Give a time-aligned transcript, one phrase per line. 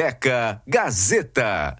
[0.00, 1.76] Discoteca Gazeta.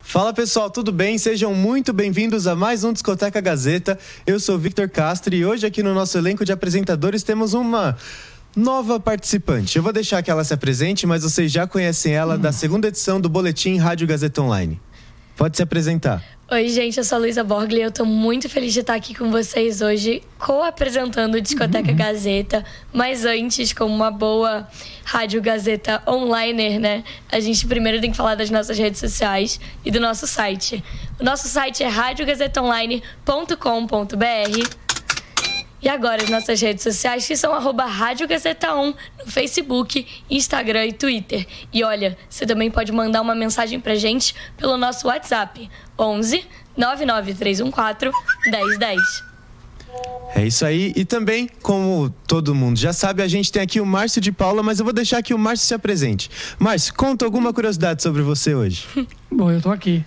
[0.00, 1.18] Fala pessoal, tudo bem?
[1.18, 3.98] Sejam muito bem-vindos a mais um Discoteca Gazeta.
[4.26, 7.94] Eu sou Victor Castro e hoje aqui no nosso elenco de apresentadores temos uma
[8.56, 9.76] nova participante.
[9.76, 13.20] Eu vou deixar que ela se apresente, mas vocês já conhecem ela da segunda edição
[13.20, 14.80] do Boletim Rádio Gazeta Online.
[15.36, 16.24] Pode se apresentar.
[16.48, 19.12] Oi, gente, eu sou a Luísa Borgli e eu tô muito feliz de estar aqui
[19.12, 21.96] com vocês hoje, co-apresentando o Discoteca uhum.
[21.96, 22.64] Gazeta.
[22.92, 24.68] Mas antes, como uma boa
[25.04, 27.02] Rádio Gazeta online, né?
[27.32, 30.84] A gente primeiro tem que falar das nossas redes sociais e do nosso site.
[31.18, 34.85] O nosso site é radiogazetaonline.com.br
[35.82, 40.86] e agora as nossas redes sociais, que são arroba Rádio Gazeta 1 no Facebook, Instagram
[40.86, 41.46] e Twitter.
[41.72, 46.44] E olha, você também pode mandar uma mensagem pra gente pelo nosso WhatsApp, 11
[46.76, 49.26] 99314 1010.
[50.34, 50.92] É isso aí.
[50.94, 54.62] E também, como todo mundo já sabe, a gente tem aqui o Márcio de Paula,
[54.62, 56.30] mas eu vou deixar que o Márcio se apresente.
[56.58, 58.84] Márcio, conta alguma curiosidade sobre você hoje.
[59.30, 60.04] Bom, eu tô aqui.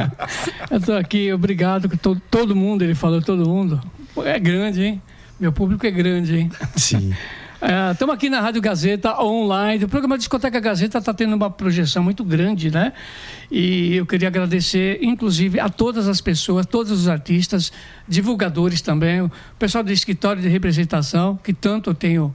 [0.70, 1.88] eu tô aqui, obrigado.
[1.98, 3.80] Todo, todo mundo, ele falou, todo mundo.
[4.22, 5.02] É grande, hein?
[5.40, 6.50] Meu público é grande, hein?
[6.76, 7.12] Sim.
[7.92, 9.84] Estamos é, aqui na Rádio Gazeta online.
[9.84, 12.92] O programa Discoteca Gazeta está tendo uma projeção muito grande, né?
[13.50, 17.72] E eu queria agradecer, inclusive, a todas as pessoas, todos os artistas,
[18.06, 22.34] divulgadores também, o pessoal do escritório de representação, que tanto eu tenho,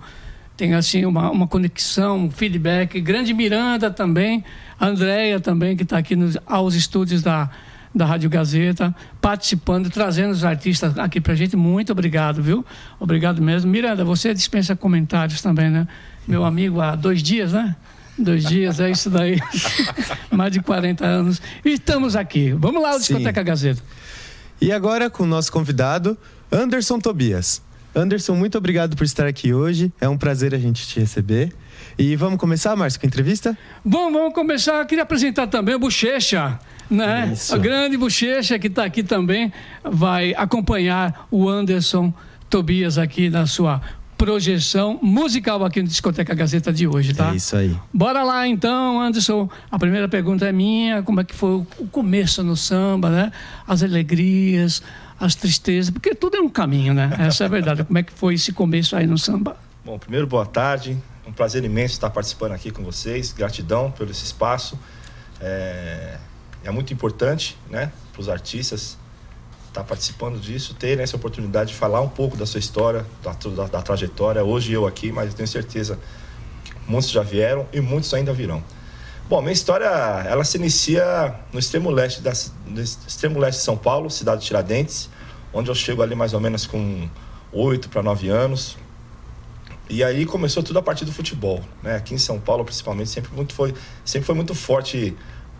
[0.57, 2.99] tenho assim, uma, uma conexão, um feedback.
[2.99, 4.43] Grande Miranda também,
[4.77, 7.49] a Andréia também, que está aqui nos, aos estúdios da
[7.93, 11.55] da Rádio Gazeta, participando, trazendo os artistas aqui pra gente.
[11.55, 12.65] Muito obrigado, viu?
[12.99, 13.69] Obrigado mesmo.
[13.69, 15.87] Miranda, você dispensa comentários também, né?
[16.27, 17.75] Meu amigo há dois dias, né?
[18.17, 19.39] Dois dias, é isso daí.
[20.29, 21.41] Mais de 40 anos.
[21.63, 22.51] E estamos aqui.
[22.51, 23.81] Vamos lá, o Discoteca Gazeta.
[24.61, 26.17] E agora com o nosso convidado,
[26.51, 27.61] Anderson Tobias.
[27.95, 29.91] Anderson, muito obrigado por estar aqui hoje.
[29.99, 31.53] É um prazer a gente te receber.
[31.97, 33.57] E vamos começar, Márcio, com a entrevista?
[33.83, 34.79] Vamos, vamos começar.
[34.79, 37.31] Eu queria apresentar também o Bochecha né?
[37.33, 37.53] Isso.
[37.53, 39.51] A grande bochecha que está aqui também
[39.83, 42.13] vai acompanhar o Anderson
[42.49, 43.81] Tobias aqui na sua
[44.17, 47.31] projeção musical aqui no Discoteca Gazeta de hoje, tá?
[47.31, 47.73] É isso aí.
[47.93, 49.49] Bora lá então, Anderson.
[49.71, 53.31] A primeira pergunta é minha, como é que foi o começo no samba, né?
[53.65, 54.83] As alegrias,
[55.17, 57.15] as tristezas, porque tudo é um caminho, né?
[57.17, 57.83] Essa é a verdade.
[57.85, 59.55] Como é que foi esse começo aí no samba?
[59.85, 60.97] Bom, primeiro boa tarde.
[61.25, 63.31] Um prazer imenso estar participando aqui com vocês.
[63.31, 64.77] Gratidão pelo esse espaço.
[65.39, 66.17] É
[66.63, 68.97] é muito importante, né, para os artistas
[69.67, 73.33] estar tá participando disso, ter essa oportunidade de falar um pouco da sua história, da,
[73.33, 74.43] da, da trajetória.
[74.43, 75.97] Hoje eu aqui, mas eu tenho certeza
[76.63, 78.63] que muitos já vieram e muitos ainda virão.
[79.29, 82.33] Bom, minha história ela se inicia no extremo leste da,
[82.65, 85.07] no extremo leste de São Paulo, cidade de Tiradentes,
[85.53, 87.07] onde eu chego ali mais ou menos com
[87.51, 88.75] oito para nove anos.
[89.87, 91.95] E aí começou tudo a partir do futebol, né?
[91.95, 95.15] Aqui em São Paulo, principalmente, sempre muito foi, sempre foi muito forte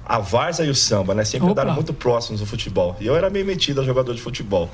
[0.10, 1.24] a Varsa e o samba, né?
[1.24, 1.52] Sempre Opa.
[1.52, 2.98] andaram muito próximos no futebol.
[3.00, 4.68] E eu era meio metido a jogador de futebol.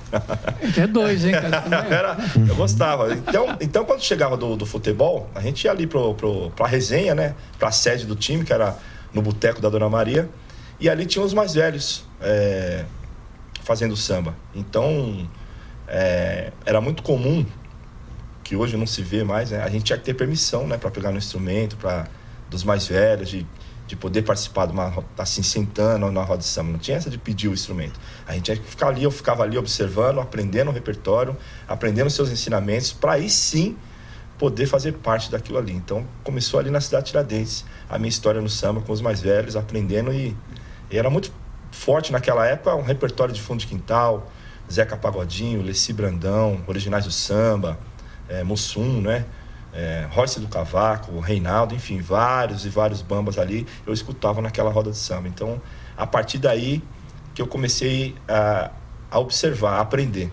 [0.78, 1.62] É dois, hein, cara?
[1.94, 3.14] era, eu gostava.
[3.14, 7.14] Então, então quando chegava do, do futebol, a gente ia ali pro, pro, pra resenha,
[7.14, 7.36] né?
[7.60, 8.78] Pra sede do time, que era
[9.14, 10.30] no boteco da Dona Maria.
[10.80, 12.86] E ali tinha os mais velhos é,
[13.62, 14.34] fazendo samba.
[14.56, 15.28] Então,
[15.86, 17.46] é, era muito comum,
[18.42, 19.62] que hoje não se vê mais, né?
[19.62, 20.78] A gente tinha que ter permissão, né?
[20.78, 22.08] Pra pegar no instrumento, pra,
[22.50, 23.46] dos mais velhos, de
[23.88, 26.72] de poder participar de uma assim sentando na roda de samba.
[26.72, 28.00] Não tinha essa de pedir o instrumento.
[28.28, 31.38] A gente tinha que ficar ali eu ficava ali observando aprendendo o repertório
[31.68, 33.78] aprendendo seus ensinamentos para aí sim
[34.38, 35.74] poder fazer parte daquilo ali.
[35.74, 39.22] Então começou ali na cidade de Tiradentes a minha história no samba com os mais
[39.22, 40.36] velhos aprendendo e,
[40.90, 41.32] e era muito
[41.72, 44.32] forte naquela época um repertório de fundo de quintal
[44.72, 47.78] Zeca Pagodinho Leci Brandão originais do samba
[48.28, 49.26] é, Mussum né
[49.76, 54.90] é, Royce do Cavaco, Reinaldo, enfim, vários e vários bambas ali, eu escutava naquela roda
[54.90, 55.28] de samba.
[55.28, 55.62] Então,
[55.98, 56.82] a partir daí
[57.34, 58.72] que eu comecei a,
[59.12, 60.32] a observar, a aprender.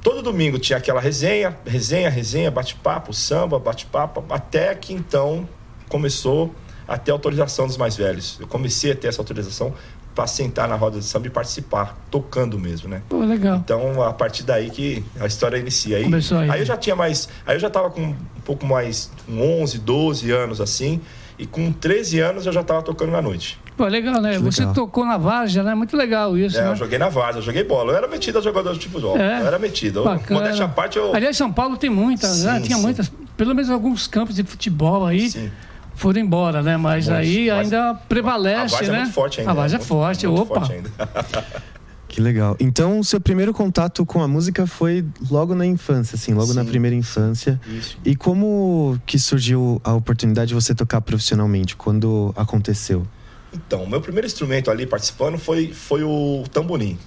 [0.00, 5.46] Todo domingo tinha aquela resenha, resenha, resenha, bate-papo, samba, bate-papo, até que então
[5.88, 6.54] começou
[6.86, 8.38] a ter autorização dos mais velhos.
[8.40, 9.74] Eu comecei a ter essa autorização
[10.14, 13.02] para sentar na roda de samba e participar, tocando mesmo, né?
[13.08, 13.56] Pô, legal.
[13.56, 15.98] Então, a partir daí que a história inicia.
[15.98, 16.50] Aí, Começou aí.
[16.50, 19.78] aí eu já tinha mais, aí eu já tava com um pouco mais, com 11,
[19.78, 21.00] 12 anos assim,
[21.38, 23.58] e com 13 anos eu já tava tocando na noite.
[23.76, 24.38] Pô, legal, né?
[24.40, 25.74] Você tocou na Várzea, né?
[25.74, 26.70] Muito legal isso, é, né?
[26.72, 27.92] eu joguei na Várzea, joguei bola.
[27.92, 29.16] Eu era metido a jogador de futebol.
[29.16, 29.40] É.
[29.40, 30.04] Eu era metido.
[30.28, 31.14] Modéstia à parte, eu...
[31.14, 32.60] Aliás, São Paulo tem muitas, né?
[32.60, 32.82] Tinha sim.
[32.82, 35.30] muitas, pelo menos alguns campos de futebol aí.
[35.30, 35.50] Sim
[36.00, 36.76] foram embora, né?
[36.78, 38.94] Mas aí ainda prevalece, a né?
[38.94, 39.52] É muito forte ainda.
[39.52, 40.66] A base é, é forte, muito opa.
[40.66, 40.82] Forte
[42.08, 42.56] Que legal.
[42.58, 46.64] Então, o seu primeiro contato com a música foi logo na infância, assim, logo na
[46.64, 46.68] Sim.
[46.68, 47.60] primeira infância.
[47.68, 47.96] Isso.
[48.04, 51.76] E como que surgiu a oportunidade de você tocar profissionalmente?
[51.76, 53.06] Quando aconteceu?
[53.52, 56.98] Então, meu primeiro instrumento ali participando foi, foi o tamborim.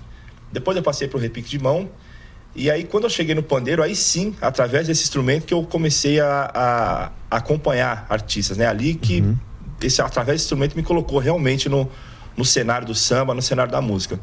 [0.53, 1.89] Depois eu passei para o repique de mão.
[2.55, 6.19] E aí, quando eu cheguei no pandeiro, aí sim, através desse instrumento, que eu comecei
[6.19, 6.51] a,
[7.29, 8.67] a acompanhar artistas, né?
[8.67, 9.23] Ali que,
[9.81, 11.89] esse, através desse instrumento, me colocou realmente no,
[12.37, 14.19] no cenário do samba, no cenário da música.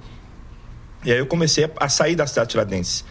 [1.04, 3.04] E aí eu comecei a, a sair da cidade tiradentes.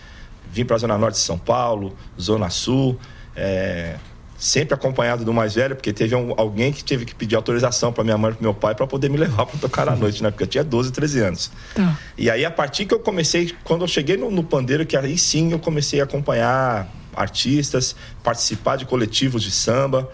[0.51, 2.98] Vim para a Zona Norte de São Paulo, Zona Sul,
[3.36, 3.98] é,
[4.39, 8.03] sempre acompanhado do mais velho, porque teve um- alguém que teve que pedir autorização para
[8.06, 10.31] minha mãe e pro meu pai para poder me levar para tocar à noite, né?
[10.31, 11.51] Porque eu tinha 12, 13 anos.
[11.75, 11.97] Tá.
[12.18, 15.18] E aí, a partir que eu comecei, quando eu cheguei no, no pandeiro, que aí
[15.18, 20.09] sim eu comecei a acompanhar artistas, participar de coletivos de samba.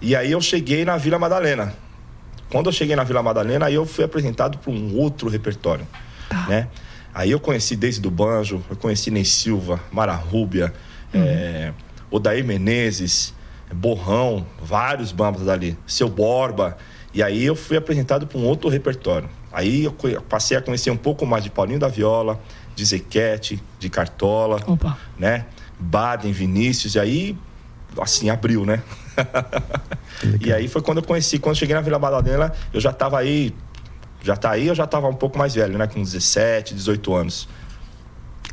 [0.00, 1.74] E aí eu cheguei na Vila Madalena.
[2.50, 5.86] Quando eu cheguei na Vila Madalena, aí eu fui apresentado para um outro repertório,
[6.48, 6.68] né?
[7.12, 10.72] Aí eu conheci desde do banjo, eu conheci Ney Silva, Mara Rúbia,
[11.12, 11.72] é,
[12.10, 13.34] Odair Menezes,
[13.72, 16.76] Borrão, vários bambas ali, Seu Borba.
[17.12, 19.28] E aí eu fui apresentado para um outro repertório.
[19.52, 19.92] Aí eu
[20.28, 22.40] passei a conhecer um pouco mais de Paulinho da Viola,
[22.74, 24.96] de Zequete, de Cartola, Opa.
[25.18, 25.46] né?
[25.78, 27.38] Baden, Vinícius, e aí,
[28.00, 28.82] assim, abriu, né?
[30.40, 33.18] e aí foi quando eu conheci, quando eu cheguei na Vila Madalena, eu já tava
[33.18, 33.54] aí,
[34.22, 35.86] já tá aí, eu já tava um pouco mais velho, né?
[35.86, 37.48] Com 17, 18 anos.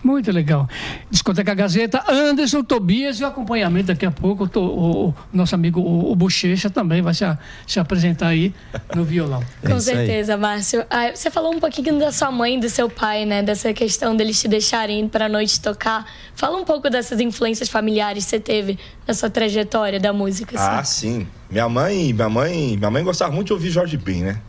[0.03, 0.67] Muito legal.
[1.09, 4.43] Discoteca Gazeta, Anderson Tobias e o acompanhamento daqui a pouco.
[4.43, 8.27] o to- O, o nosso amigo o, o Bochecha também vai se, a- se apresentar
[8.27, 8.53] aí
[8.95, 9.43] no violão.
[9.63, 9.95] É Com isso aí.
[9.97, 10.85] certeza, Márcio.
[10.89, 13.41] Ah, você falou um pouquinho da sua mãe e do seu pai, né?
[13.41, 16.05] Dessa questão deles te deixarem ir pra noite tocar.
[16.35, 18.77] Fala um pouco dessas influências familiares que você teve
[19.07, 20.55] na sua trajetória da música.
[20.59, 21.21] Ah, assim.
[21.21, 21.27] sim.
[21.49, 24.41] Minha mãe, minha mãe, minha mãe gostava muito de ouvir Jorge Ben, né?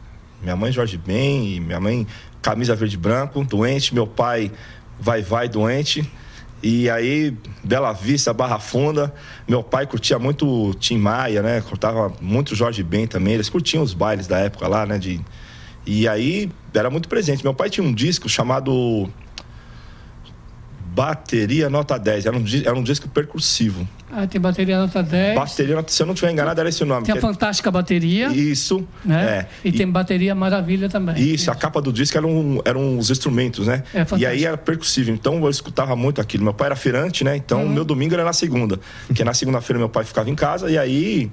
[0.43, 2.07] Minha mãe Jorge Ben, minha mãe
[2.41, 4.53] camisa verde e branco, doente, meu pai
[5.01, 6.09] vai vai doente.
[6.63, 9.15] E aí, Bela Vista, Barra Funda,
[9.47, 11.61] meu pai curtia muito Tim Maia, né?
[11.61, 13.35] Curtava muito Jorge Ben também.
[13.35, 14.99] Eles curtiam os bailes da época lá, né?
[14.99, 15.21] De...
[15.87, 17.45] E aí, era muito presente.
[17.45, 19.09] Meu pai tinha um disco chamado
[20.99, 22.27] Bateria Nota 10.
[22.27, 23.87] Era um, era um disco percussivo.
[24.11, 25.35] Ah, tem bateria nota 10.
[25.37, 27.05] Bateria, se eu não estiver enganado, era esse o nome.
[27.05, 29.47] Tem a é- fantástica bateria, Isso, né?
[29.63, 29.69] é.
[29.69, 31.17] E, tem bateria maravilha também.
[31.19, 33.85] Isso, a capa do disco eram, eram os instrumentos, né?
[33.95, 36.43] É, e aí era percussivo, então eu escutava muito aquilo.
[36.43, 37.37] Meu pai era feirante, né?
[37.37, 37.69] Então Uhum.
[37.69, 38.81] meu domingo era na segunda.
[39.07, 41.31] Porque na segunda-feira meu pai ficava em casa e aí.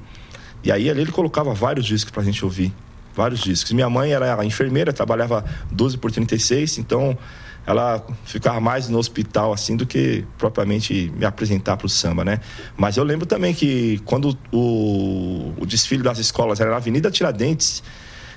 [0.63, 2.73] E aí ali ele colocava vários discos pra gente ouvir.
[3.15, 3.71] Vários discos.
[3.71, 7.17] Minha mãe era enfermeira, trabalhava 12 por 36, então
[7.65, 12.39] ela ficava mais no hospital assim do que propriamente me apresentar pro samba, né?
[12.77, 17.81] Mas eu lembro também que quando o, o desfile das escolas era na Avenida Tiradentes,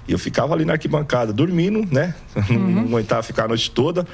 [0.08, 2.14] e eu ficava ali na arquibancada, dormindo, né?
[2.48, 4.06] Não aguentava ficar a noite toda.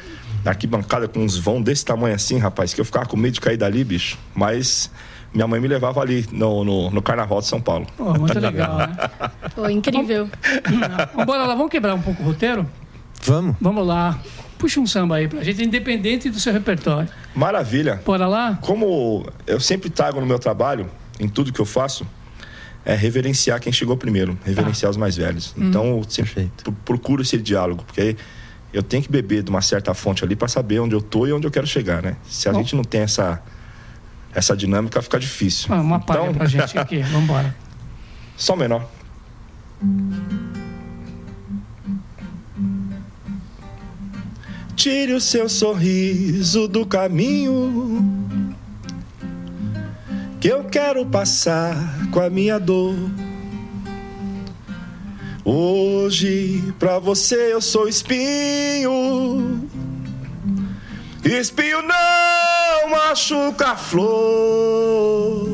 [0.45, 3.41] Na arquibancada com uns vão desse tamanho assim, rapaz, que eu ficava com medo de
[3.41, 4.19] cair dali, bicho.
[4.35, 4.91] Mas
[5.33, 7.87] minha mãe me levava ali no, no, no Carnaval de São Paulo.
[7.97, 8.97] Pô, muito legal, né?
[9.55, 10.29] Pô, incrível.
[11.13, 12.69] Vamos bora lá, vamos quebrar um pouco o roteiro?
[13.23, 13.55] Vamos?
[13.61, 14.19] Vamos lá.
[14.59, 17.09] Puxa um samba aí pra gente, independente do seu repertório.
[17.35, 18.01] Maravilha.
[18.05, 18.59] Bora lá?
[18.63, 20.89] Como eu sempre trago no meu trabalho,
[21.21, 22.07] em tudo que eu faço,
[22.85, 25.55] é reverenciar quem chegou primeiro, reverenciar os mais velhos.
[25.57, 26.73] Então, eu sempre Perfeito.
[26.85, 28.17] procuro esse diálogo, porque
[28.73, 31.33] eu tenho que beber de uma certa fonte ali para saber onde eu tô e
[31.33, 32.17] onde eu quero chegar, né?
[32.25, 32.59] Se a Bom.
[32.59, 33.43] gente não tem essa
[34.35, 35.73] essa dinâmica, fica difícil.
[35.73, 36.99] Ah, uma palha então, pra gente aqui.
[37.03, 37.55] Vamos embora.
[38.37, 38.91] Só menor.
[44.85, 48.05] Tire o seu sorriso do caminho
[50.39, 51.75] que eu quero passar
[52.13, 52.95] com a minha dor.
[55.43, 59.67] Hoje pra você eu sou espinho.
[61.25, 65.49] Espinho não machuca a flor.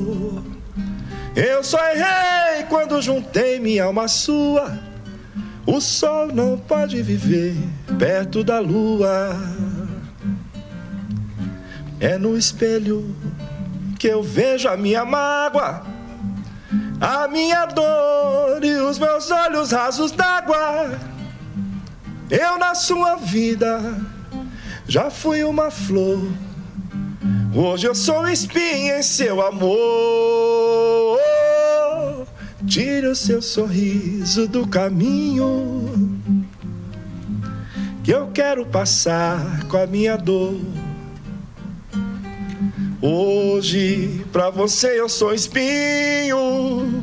[1.36, 4.89] Eu só errei quando juntei minha alma sua.
[5.72, 7.54] O sol não pode viver
[7.96, 9.36] perto da lua.
[12.00, 13.14] É no espelho
[13.96, 15.84] que eu vejo a minha mágoa,
[17.00, 20.98] a minha dor e os meus olhos rasos d'água.
[22.28, 23.96] Eu na sua vida
[24.88, 26.20] já fui uma flor.
[27.54, 31.20] Hoje eu sou espinha em seu amor.
[32.70, 36.06] Tire o seu sorriso do caminho
[38.04, 40.54] que eu quero passar com a minha dor.
[43.02, 47.02] Hoje pra você eu sou espinho.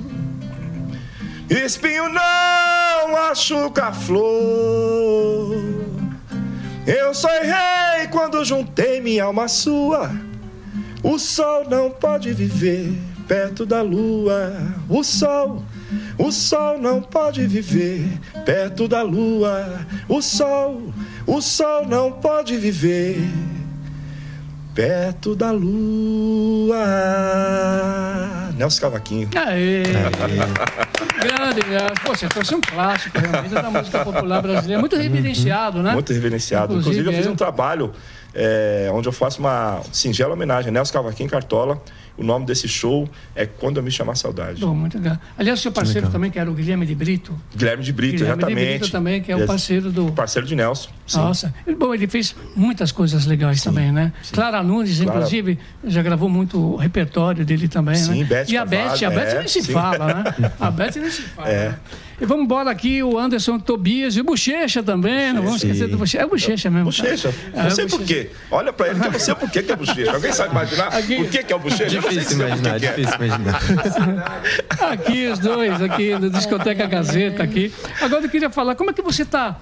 [1.50, 5.54] Espinho não machuca a flor.
[6.86, 10.12] Eu sou rei quando juntei minha alma sua.
[11.04, 14.54] O sol não pode viver perto da lua.
[14.90, 15.64] O sol,
[16.18, 18.08] o sol não pode viver
[18.46, 19.86] perto da lua.
[20.08, 20.94] O sol,
[21.26, 23.20] o sol não pode viver
[24.74, 26.78] perto da lua.
[28.56, 29.30] Nelson Cavaquinho.
[29.36, 29.84] Aê!
[31.20, 31.88] Grande, né?
[32.04, 35.94] Pô, você trouxe um clássico realmente da música popular brasileira, muito reverenciado, né?
[35.94, 36.74] Muito reverenciado.
[36.74, 37.32] Inclusive, Inclusive, eu fiz é.
[37.32, 37.94] um trabalho
[38.34, 41.82] é, onde eu faço uma singela homenagem a Nelson Cavaquinho Cartola.
[42.18, 44.60] O nome desse show é Quando Eu Me Chamar Saudade.
[44.60, 45.20] Bom, muito legal.
[45.38, 46.12] Aliás, seu parceiro legal.
[46.14, 47.40] também, que era o Guilherme de Brito.
[47.56, 48.80] Guilherme de Brito, Guilherme de exatamente.
[48.80, 50.12] Brito também, que é o parceiro do.
[50.12, 50.90] Parceiro de Nelson.
[51.06, 51.20] Sim.
[51.20, 54.12] Nossa, bom, ele fez muitas coisas legais também, né?
[54.34, 58.26] Clara Nunes, Clara- inclusive, já gravou muito o repertório dele também, Sim, né?
[58.26, 59.72] Beth e a Beth, a Beth é, nem se sim.
[59.72, 60.24] fala, né?
[60.60, 61.50] A Beth nem se fala.
[61.50, 61.70] É.
[61.70, 61.80] né?
[62.20, 65.98] E vamos embora aqui, o Anderson Tobias e o Bochecha também, não vamos esquecer do
[65.98, 66.24] Bochecha.
[66.24, 66.86] É o Bochecha mesmo.
[66.86, 67.32] Bochecha.
[67.54, 68.32] É, Não sei por quê.
[68.50, 70.12] Olha pra ele que eu não sei por que é bochecha.
[70.14, 71.86] Alguém sabe imaginar Aqui- por que, é o bochecha?
[71.86, 72.80] Difícil imaginar, é.
[72.80, 73.62] difícil imaginar.
[74.80, 77.72] Aqui os dois, aqui no Discoteca Gazeta aqui.
[78.02, 79.60] Agora eu queria falar, como é que você está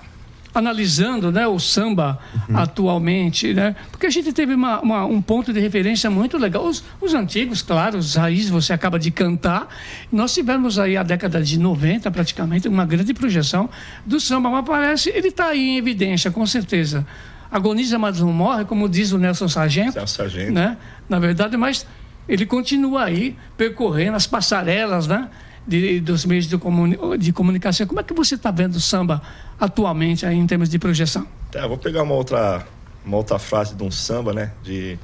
[0.55, 2.17] analisando né, o samba
[2.53, 3.75] atualmente, né?
[3.91, 6.65] Porque a gente teve uma- uma- um ponto de referência muito legal.
[6.65, 9.67] Os, os antigos, claro, os raízes você acaba de cantar.
[10.11, 13.69] Nós tivemos aí a década de 90, praticamente, uma grande projeção
[14.05, 17.05] do samba, mas parece ele está aí em evidência, com certeza.
[17.51, 20.51] Agoniza, mas não morre, como diz o Nelson Sargento Nelson Sargento.
[20.51, 20.77] né?
[21.07, 21.85] Na verdade, mas
[22.27, 25.29] ele continua aí percorrendo as passarelas, né?
[25.67, 27.87] De, dos meios de, comuni de comunicação.
[27.87, 29.21] Como é que você está vendo o samba
[29.59, 31.27] atualmente aí em termos de projeção?
[31.51, 32.65] Tá, vou pegar uma outra,
[33.03, 34.51] uma outra frase de um samba, né?
[34.63, 34.99] De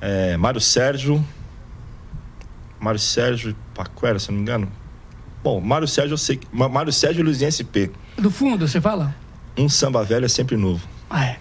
[0.00, 1.24] é, Mário Sérgio.
[2.78, 4.70] Mário Sérgio Paquera, se não me engano.
[5.42, 6.40] Bom, Mário Sérgio, eu sei.
[6.52, 7.88] Mário Sérgio e Luizinho SP.
[8.18, 9.14] Do fundo, você fala?
[9.56, 10.86] Um samba velho é sempre novo.
[11.08, 11.38] Ah, é.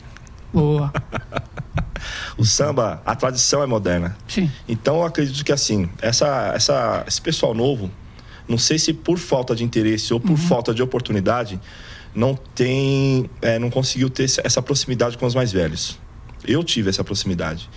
[0.54, 0.94] Boa.
[2.38, 4.16] O samba, a tradição é moderna.
[4.28, 4.52] Sim.
[4.68, 7.90] Então eu acredito que assim, essa, essa, esse pessoal novo,
[8.48, 11.60] não sei se por falta de interesse ou por falta de oportunidade,
[12.14, 16.00] não tem, é, não conseguiu ter essa- proximidade com os mais velhos.
[16.48, 17.70] Eu tive essa proximidade,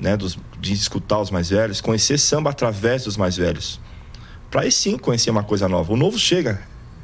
[0.00, 3.78] né, dos, de escutar os mais velhos, conhecer samba através dos mais velhos,
[4.50, 5.92] para aí sim conhecer uma coisa nova.
[5.92, 6.60] O novo chega,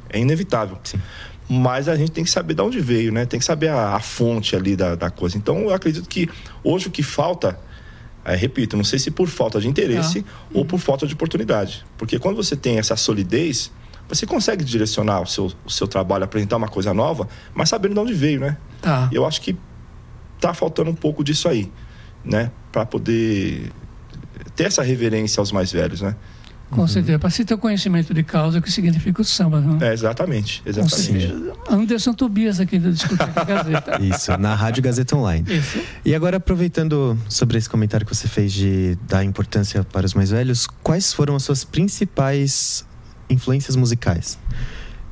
[0.09, 0.77] é inevitável.
[1.49, 3.25] Mas a gente tem que saber de onde veio, né?
[3.25, 5.37] Tem que saber a, a fonte ali da, da coisa.
[5.37, 6.29] Então eu acredito que
[6.63, 7.59] hoje o que falta
[8.25, 10.23] repito, não sei se por falta de interesse
[10.53, 11.85] ou por falta de oportunidade.
[11.97, 13.71] Porque quando você tem essa solidez,
[14.07, 17.99] você consegue direcionar o seu, o seu trabalho, apresentar uma coisa nova, mas sabendo de
[17.99, 18.57] onde veio, né?
[18.81, 19.09] Tá.
[19.11, 19.57] Eu acho que
[20.39, 21.71] tá faltando um pouco disso aí,
[22.23, 22.51] né?
[22.71, 23.71] Para poder
[24.55, 26.15] ter essa reverência aos mais velhos, né?
[26.71, 27.19] Com certeza.
[27.19, 30.61] Para se ter o conhecimento de causa, o que significa o samba, não É, exatamente,
[30.63, 31.27] Com exatamente.
[31.27, 31.53] certeza.
[31.69, 34.01] Anderson Tobias aqui do Discoteca Gazeta.
[34.01, 35.45] Isso, na Rádio Gazeta Online.
[35.53, 35.79] Isso.
[36.05, 40.31] E agora, aproveitando sobre esse comentário que você fez de dar importância para os mais
[40.31, 42.85] velhos, quais foram as suas principais
[43.29, 44.39] influências musicais?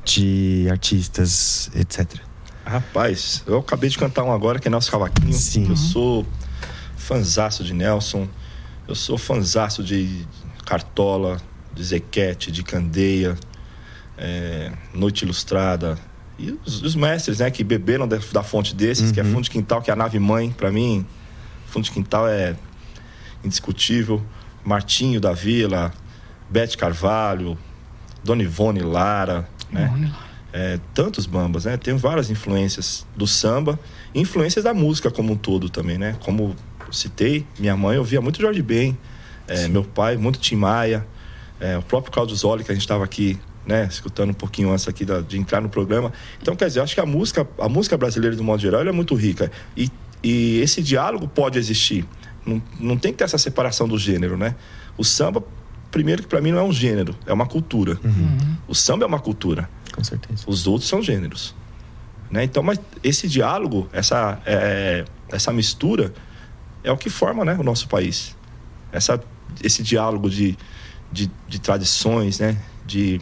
[0.04, 2.06] De artistas, etc.
[2.64, 5.32] Rapaz, eu acabei de cantar um agora que é Nelson Cavaquinho.
[5.32, 5.68] Sim.
[5.68, 6.26] Eu sou
[6.96, 8.26] fanzaço de Nelson.
[8.88, 10.26] Eu sou fanzaço de
[10.64, 11.36] Cartola,
[11.74, 13.36] de Zequete, de Candeia,
[14.18, 15.98] é, Noite Ilustrada.
[16.38, 19.50] E os, os mestres, né, que beberam da, da fonte desses, que é Fundo de
[19.50, 21.04] Quintal, que é a nave mãe, para mim.
[21.66, 22.56] Fundo de Quintal é
[23.44, 24.22] indiscutível.
[24.64, 25.92] Martinho da Vila,
[26.48, 27.56] Bete Carvalho,
[28.22, 29.90] Dona Ivone Lara, né?
[29.92, 30.28] Olha lá.
[30.52, 31.76] é, tantos bambas, né?
[31.76, 33.78] Tem várias influências do samba,
[34.14, 36.16] e influências da música como um todo também, né?
[36.20, 36.54] Como
[36.86, 38.96] eu citei, minha mãe ouvia muito Jorge Ben,
[39.48, 41.06] é, meu pai muito Tim Maia,
[41.60, 43.86] é, o próprio Claudio Zoli que a gente estava aqui, né?
[43.90, 46.12] Escutando um pouquinho antes aqui da- de entrar no programa.
[46.40, 48.90] Então, quer dizer, eu acho que a música, a música brasileira do modo geral, ela
[48.90, 49.90] é muito rica e,
[50.22, 52.04] e esse diálogo pode existir.
[52.44, 54.54] Não, não tem que ter essa separação do gênero, né?
[54.96, 55.42] O samba,
[55.90, 57.98] primeiro que para mim não é um gênero, é uma cultura.
[58.66, 59.68] O samba é uma cultura.
[59.94, 60.44] Com certeza.
[60.46, 61.54] Os outros são gêneros.
[62.30, 62.44] Né?
[62.44, 66.14] Então, mas esse diálogo, essa, é, essa mistura,
[66.84, 68.36] é o que forma né, o nosso país.
[68.92, 69.20] Essa,
[69.62, 70.56] esse diálogo de,
[71.12, 72.56] de, de tradições, né?
[72.86, 73.20] de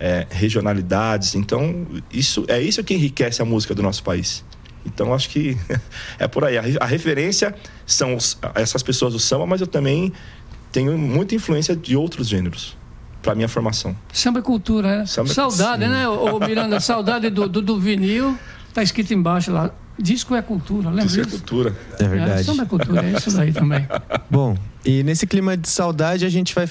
[0.00, 1.34] é, regionalidades.
[1.34, 4.44] Então, isso, é isso que enriquece a música do nosso país.
[4.86, 5.56] Então, acho que
[6.18, 6.56] é por aí.
[6.56, 7.54] A, re- a referência
[7.86, 10.12] são os- essas pessoas do samba, mas eu também
[10.70, 12.76] tenho muita influência de outros gêneros
[13.22, 13.96] para minha formação.
[14.12, 15.06] Samba é cultura, né?
[15.06, 15.90] Samba é- saudade, Sim.
[15.90, 16.78] né, ô Miranda?
[16.80, 18.38] Saudade do, do, do vinil.
[18.72, 19.70] Tá escrito embaixo lá.
[20.00, 21.76] Disco é cultura, lembra Isso é cultura.
[21.98, 22.44] É É, verdade.
[22.44, 23.84] samba é cultura, é isso daí também.
[24.30, 26.68] Bom, e nesse clima de saudade a gente vai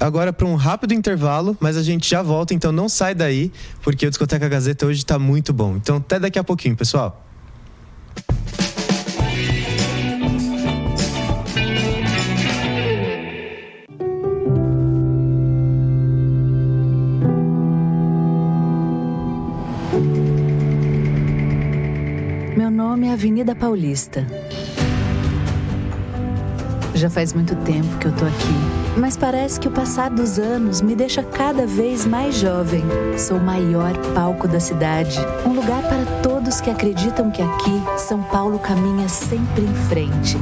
[0.00, 3.52] agora para um rápido intervalo, mas a gente já volta, então não sai daí,
[3.82, 5.76] porque o Discoteca Gazeta hoje está muito bom.
[5.76, 7.24] Então até daqui a pouquinho, pessoal.
[22.56, 24.26] Meu nome é Avenida Paulista.
[26.94, 30.80] Já faz muito tempo que eu tô aqui mas parece que o passar dos anos
[30.80, 32.84] me deixa cada vez mais jovem.
[33.16, 38.22] Sou o maior palco da cidade, um lugar para todos que acreditam que aqui São
[38.22, 40.36] Paulo caminha sempre em frente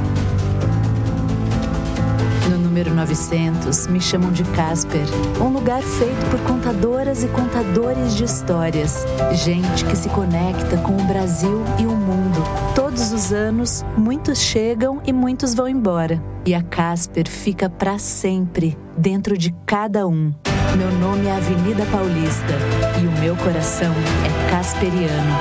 [2.77, 5.07] número 900 me chamam de Casper,
[5.41, 9.03] um lugar feito por contadoras e contadores de histórias,
[9.33, 12.39] gente que se conecta com o Brasil e o mundo.
[12.75, 18.77] Todos os anos, muitos chegam e muitos vão embora, e a Casper fica para sempre
[18.95, 20.31] dentro de cada um.
[20.77, 22.53] Meu nome é Avenida Paulista
[23.01, 23.91] e o meu coração
[24.23, 25.35] é casperiano.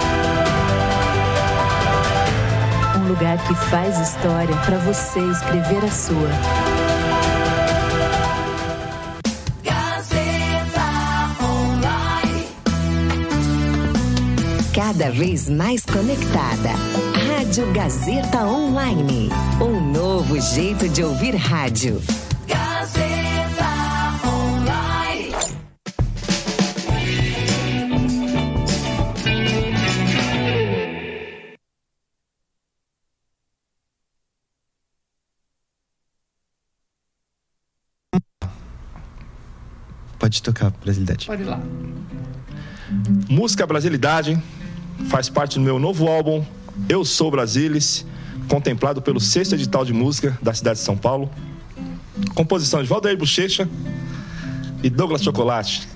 [2.98, 6.65] Um lugar que faz história para você escrever a sua.
[14.96, 16.70] Cada vez mais conectada.
[17.28, 19.28] Rádio Gazeta Online.
[19.60, 22.00] Um novo jeito de ouvir rádio.
[22.48, 23.66] Gazeta
[24.26, 25.34] Online.
[40.18, 41.26] Pode tocar, Brasilidade.
[41.26, 41.60] Pode ir lá.
[43.28, 44.40] Música Brasilidade
[45.08, 46.44] faz parte do meu novo álbum
[46.88, 48.04] Eu Sou Brasilis,
[48.48, 51.30] contemplado pelo sexto edital de música da cidade de São Paulo.
[52.34, 53.68] Composição de Valdeir Bochecha
[54.82, 55.88] e Douglas Chocolate.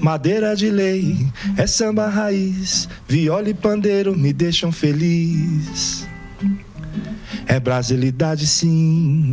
[0.00, 1.26] Madeira de lei,
[1.56, 6.06] é samba raiz, viola e pandeiro me deixam feliz.
[7.46, 9.32] É brasilidade sim,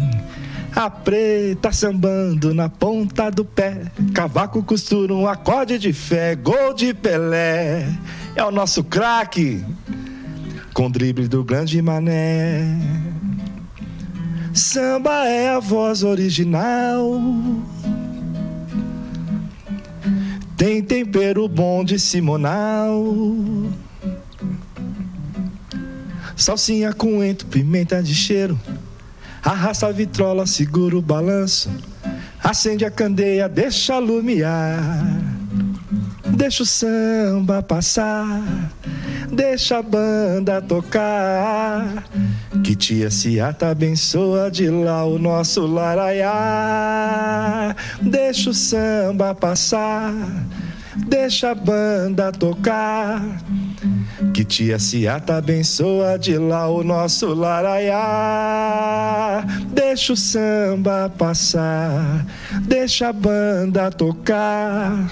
[0.75, 3.89] a preta sambando na ponta do pé.
[4.13, 6.35] Cavaco costura um acorde de fé.
[6.35, 7.87] Gol de Pelé.
[8.35, 9.63] É o nosso craque.
[10.73, 12.77] Com drible do grande mané.
[14.53, 17.21] Samba é a voz original.
[20.57, 23.01] Tem tempero bom de Simonal.
[26.35, 28.59] Salsinha com ento, pimenta de cheiro.
[29.45, 31.69] Arrasta a vitrola, segura o balanço.
[32.43, 34.79] Acende a candeia, deixa lumiar.
[36.35, 38.43] Deixa o samba passar.
[39.31, 42.03] Deixa a banda tocar.
[42.63, 46.25] Que tia Ciata abençoa de lá o nosso laraiá.
[48.01, 50.11] Deixa o samba passar.
[51.07, 53.21] Deixa a banda tocar.
[54.33, 58.05] Que tia Ciata abençoa de lá o nosso laraiá.
[59.73, 62.25] Deixa o samba passar,
[62.65, 65.11] deixa a banda tocar.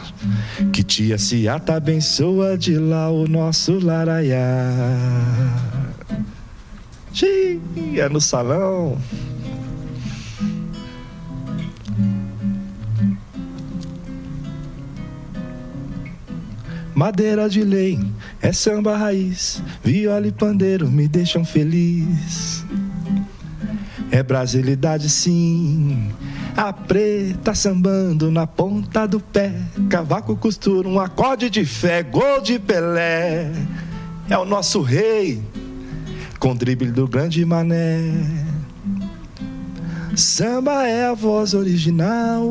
[0.71, 4.71] Que tia Ciata abençoa de lá o nosso laraiá.
[7.11, 8.97] Tia no salão.
[16.95, 17.99] Madeira de lei
[18.43, 22.65] é samba raiz, viola e pandeiro me deixam feliz.
[24.11, 26.11] É brasilidade sim,
[26.55, 29.53] a preta sambando na ponta do pé.
[29.89, 33.49] Cavaco costura um acorde de fé, gol de Pelé.
[34.29, 35.41] É o nosso rei,
[36.37, 38.01] com drible do grande mané.
[40.17, 42.43] Samba é a voz original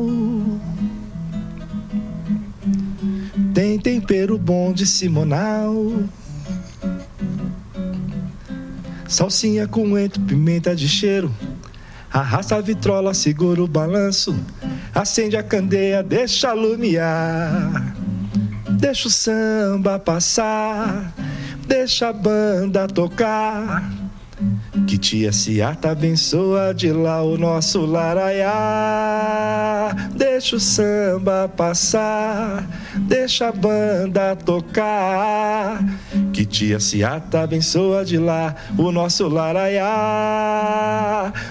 [3.53, 5.75] tem tempero bom de simonal.
[9.07, 11.31] Salsinha com ento, pimenta de cheiro.
[12.11, 14.35] Arrasta a vitrola, segura o balanço.
[14.93, 17.95] Acende a candeia, deixa lumiar.
[18.71, 21.13] Deixa o samba passar.
[21.67, 24.02] Deixa a banda tocar.
[24.87, 28.53] Que tia Ciata abençoa de lá o nosso laraiá.
[30.15, 32.67] Deixa o samba passar,
[33.01, 35.79] deixa a banda tocar.
[36.33, 39.91] Que tia Ciata abençoa de lá o nosso laraiá.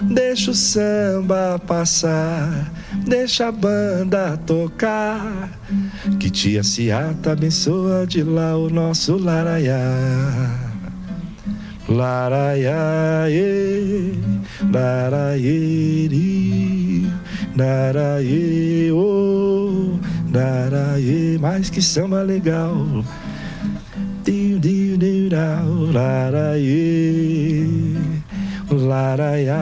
[0.03, 2.73] Deixa o samba passar,
[3.07, 5.49] deixa a banda tocar.
[6.19, 10.72] Que tia Ciata abençoa de lá o nosso laraiá.
[11.93, 13.43] Laraiaê,
[14.73, 16.17] laraieri,
[17.55, 19.99] laraiê, oh,
[20.33, 23.05] laraiê, mais que samba legal.
[24.25, 27.67] Diu, diu, diu, diu, laraiê,
[28.71, 29.61] laraiá.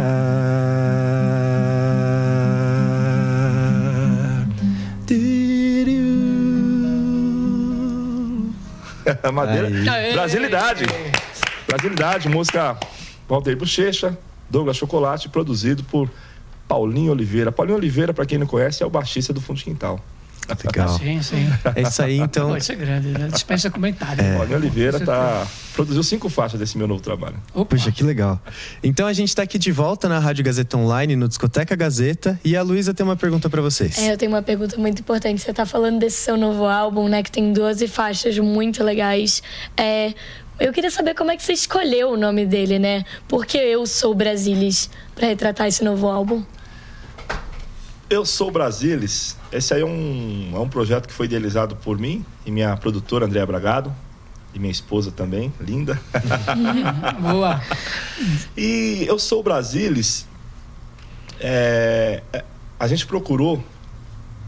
[9.33, 9.69] Madeira.
[9.93, 10.13] Aê.
[10.13, 10.85] Brasilidade.
[11.71, 12.77] Brasilidade, música
[13.29, 14.19] Valdeir Bochecha,
[14.51, 16.11] Douglas Chocolate, produzido por
[16.67, 17.53] Paulinho Oliveira.
[17.53, 20.01] Paulinho Oliveira, para quem não conhece, é o baixista do Fundo de Quintal.
[20.65, 20.99] Legal.
[20.99, 21.49] Sim, sim.
[21.77, 22.49] É isso aí, então.
[22.49, 23.29] Pô, isso é grande, né?
[23.29, 24.17] Dispensa comentário.
[24.37, 27.37] Paulinho Oliveira tá, produziu cinco faixas desse meu novo trabalho.
[27.55, 27.77] Opa.
[27.77, 28.41] Puxa, que legal.
[28.83, 32.57] Então a gente tá aqui de volta na Rádio Gazeta Online, no Discoteca Gazeta, e
[32.57, 33.97] a Luísa tem uma pergunta para vocês.
[33.97, 35.41] É, eu tenho uma pergunta muito importante.
[35.41, 37.23] Você tá falando desse seu novo álbum, né?
[37.23, 39.41] Que tem 12 faixas muito legais.
[39.77, 40.13] É,
[40.61, 43.05] eu queria saber como é que você escolheu o nome dele, né?
[43.27, 46.45] Porque eu sou Brasilis para retratar esse novo álbum.
[48.09, 49.37] Eu sou Brasilis.
[49.51, 53.27] Esse aí é um, é um projeto que foi idealizado por mim e minha produtora
[53.27, 53.95] Andréa Bragado.
[54.53, 56.01] E minha esposa também, linda.
[57.21, 57.63] Boa.
[58.57, 60.27] E eu sou Brasilis.
[61.39, 62.45] é, é,
[62.79, 63.63] a gente procurou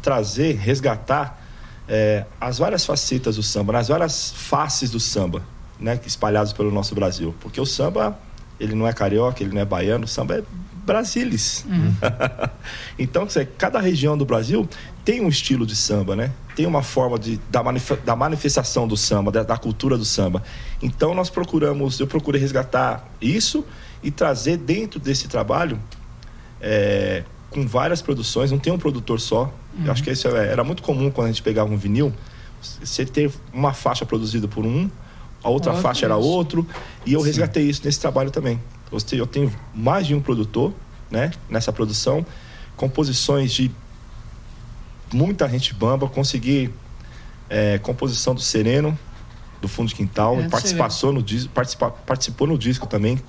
[0.03, 1.41] trazer, resgatar
[1.89, 5.43] é, as várias facetas do samba, as várias faces do samba,
[5.83, 7.35] né, espalhados pelo nosso Brasil.
[7.41, 8.17] Porque o samba,
[8.59, 10.43] ele não é carioca, ele não é baiano, o samba é
[10.85, 11.65] brasilis.
[12.99, 14.69] então, quer dizer, cada região do Brasil
[15.05, 16.33] tem um estilo de samba, né?
[16.57, 20.43] Tem uma forma de, da, manif- da manifestação do samba, da, da cultura do samba.
[20.83, 23.65] Então, nós procuramos, eu procurei resgatar isso
[24.03, 25.79] e trazer dentro desse trabalho
[26.61, 29.53] é, com várias produções, não tem um produtor só.
[29.85, 32.13] Eu acho que isso é- era muito comum quando a gente pegava um vinil,
[32.83, 34.89] você ter uma faixa produzida por um,
[35.43, 36.67] a outra faixa era outro,
[37.05, 38.61] e eu resgatei isso nesse trabalho também.
[38.91, 40.73] Eu te- Eu tenho mais de um produtor,
[41.11, 42.25] né, nessa produção,
[42.77, 43.71] composições de
[45.13, 46.73] muita gente bamba, consegui
[47.51, 48.99] é, composição do Sereno,
[49.61, 53.21] do Fundo de Quintal, Grande participou no, disco, participa, participou no disco também,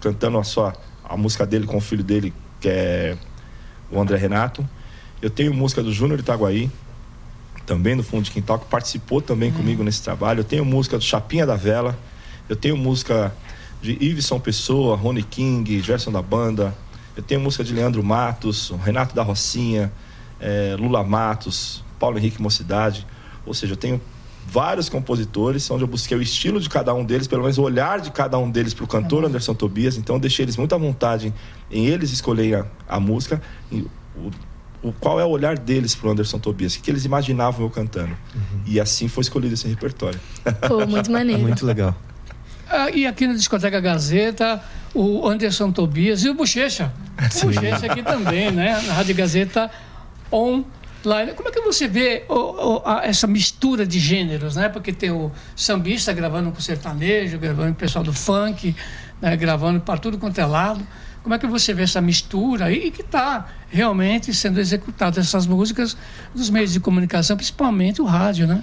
[0.00, 0.74] cantando a sua
[1.06, 3.16] a música dele com o filho dele, que é
[3.90, 4.66] o André Renato.
[5.20, 6.70] Eu tenho música do Júnior Itaguaí,
[7.66, 10.40] também do Fundo de Quintal, que participou também comigo nesse trabalho.
[10.40, 11.98] Eu tenho música do Chapinha da Vela,
[12.48, 13.34] eu tenho música
[13.80, 16.74] de Iveson Pessoa, Rony King, Gerson da Banda,
[17.16, 19.92] eu tenho música de Leandro Matos, Renato da Rocinha,
[20.40, 23.06] eh, Lula Matos, Paulo Henrique Mocidade.
[23.46, 24.00] Ou seja, eu tenho
[24.46, 28.00] vários compositores, onde eu busquei o estilo de cada um deles, pelo menos o olhar
[28.00, 29.96] de cada um deles para o cantor Anderson Tobias.
[29.96, 31.32] Então, eu deixei eles muito à vontade
[31.70, 34.30] em eles escolherem a, a música, e o,
[34.84, 37.70] o- qual é o olhar deles para o Anderson Tobias, o que eles imaginavam eu
[37.70, 38.16] cantando.
[38.66, 40.20] E assim foi escolhido esse repertório.
[40.68, 41.42] Pô, muito maneiro.
[41.42, 41.94] Muito legal.
[42.68, 44.62] Ah, e aqui na Discoteca Gazeta,
[44.94, 46.92] o Anderson Tobias e o Bochecha.
[47.42, 48.80] O Bochecha aqui também, né?
[48.86, 49.70] Na Rádio Gazeta
[50.32, 51.32] online.
[51.34, 52.34] Como é que você vê o-
[52.78, 54.68] o- a- essa mistura de gêneros, né?
[54.68, 58.74] Porque tem o sambista gravando com sertanejo, gravando com o pessoal do funk,
[59.20, 59.36] né?
[59.36, 60.84] gravando para tudo quanto é lado.
[61.24, 65.96] Como é que você vê essa mistura e que está realmente sendo executada essas músicas
[66.34, 68.62] nos meios de comunicação, principalmente o rádio, né?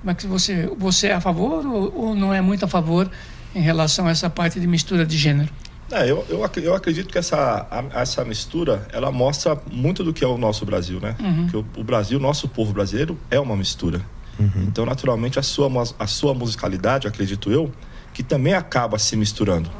[0.00, 3.10] Como é que você, você é a favor ou, ou não é muito a favor
[3.54, 5.48] em relação a essa parte de mistura de gênero?
[5.90, 10.22] É, eu, eu, eu acredito que essa, a- essa mistura, ela mostra muito do que
[10.24, 11.16] é o nosso Brasil, né?
[11.50, 14.00] Que o, o Brasil, nosso povo brasileiro, é uma mistura.
[14.56, 17.70] Então, naturalmente, a sua, a sua musicalidade, acredito eu,
[18.12, 19.70] que também acaba se misturando.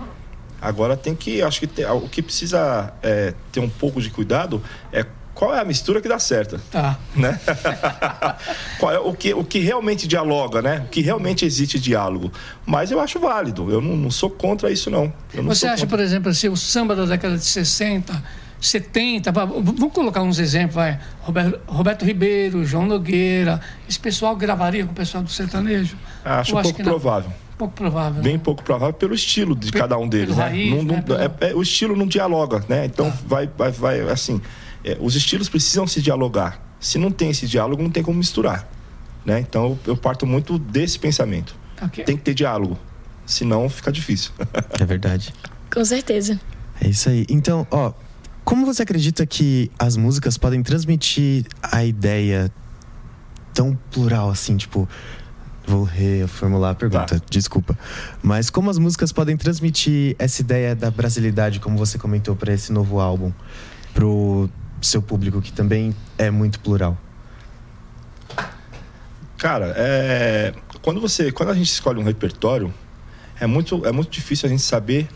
[0.63, 4.63] Agora tem que, acho que tem- o que precisa é, ter um pouco de cuidado
[4.93, 6.99] é qual é a mistura que dá certo Tá.
[7.17, 7.41] né?
[8.79, 10.83] Qual é o que, o que realmente dialoga, né?
[10.87, 12.31] O que realmente existe diálogo.
[12.67, 13.71] Mas eu acho válido.
[13.71, 15.13] Eu não, não sou contra isso, não.
[15.35, 15.97] Não Você acha, contra.
[15.97, 18.23] por exemplo, assim, o samba da década de 60,
[18.61, 20.99] 70, vá, v- vamos colocar uns exemplos, vai.
[21.21, 25.97] Roberto, Roberto Ribeiro, João Nogueira, esse pessoal gravaria com o pessoal do sertanejo?
[26.25, 26.93] Acho Eu pouco que não.
[27.69, 27.73] Provável.
[27.73, 28.23] Pouco provável.
[28.23, 28.23] né?
[28.23, 30.45] Bem pouco provável pelo estilo de Pe- cada um deles, né?
[30.45, 30.95] raiz, Não- né?
[30.97, 32.85] não- Pelo- é- é- o estilo não dialoga, né?
[32.87, 33.19] Então Tá.
[33.27, 34.41] vai, vai, vai, assim.
[34.85, 36.61] é, os estilos precisam se dialogar.
[36.81, 38.69] Se não tem esse diálogo, não tem como misturar,
[39.25, 39.39] né?
[39.39, 41.55] Então eu, eu parto muito desse pensamento.
[41.81, 42.03] Ok.
[42.05, 42.77] Tem que ter diálogo,
[43.25, 44.33] senão fica difícil.
[44.81, 45.33] É verdade.
[45.73, 46.41] Com certeza.
[46.81, 47.25] É isso aí.
[47.29, 47.93] Então, ó,
[48.45, 52.51] como você acredita que as músicas podem transmitir a ideia
[53.55, 54.89] tão plural assim, tipo,
[55.67, 57.27] vou reformular a pergunta, Tá.
[57.31, 57.79] desculpa.
[58.23, 62.73] Mas como as músicas podem transmitir essa ideia da brasilidade, como você comentou para esse
[62.73, 63.33] novo álbum,
[63.95, 64.49] pro
[64.81, 66.99] seu público que também é muito plural?
[69.39, 72.73] Cara, é, quando você, quando a gente escolhe um repertório,
[73.41, 75.09] é muito, é muito difícil a gente saber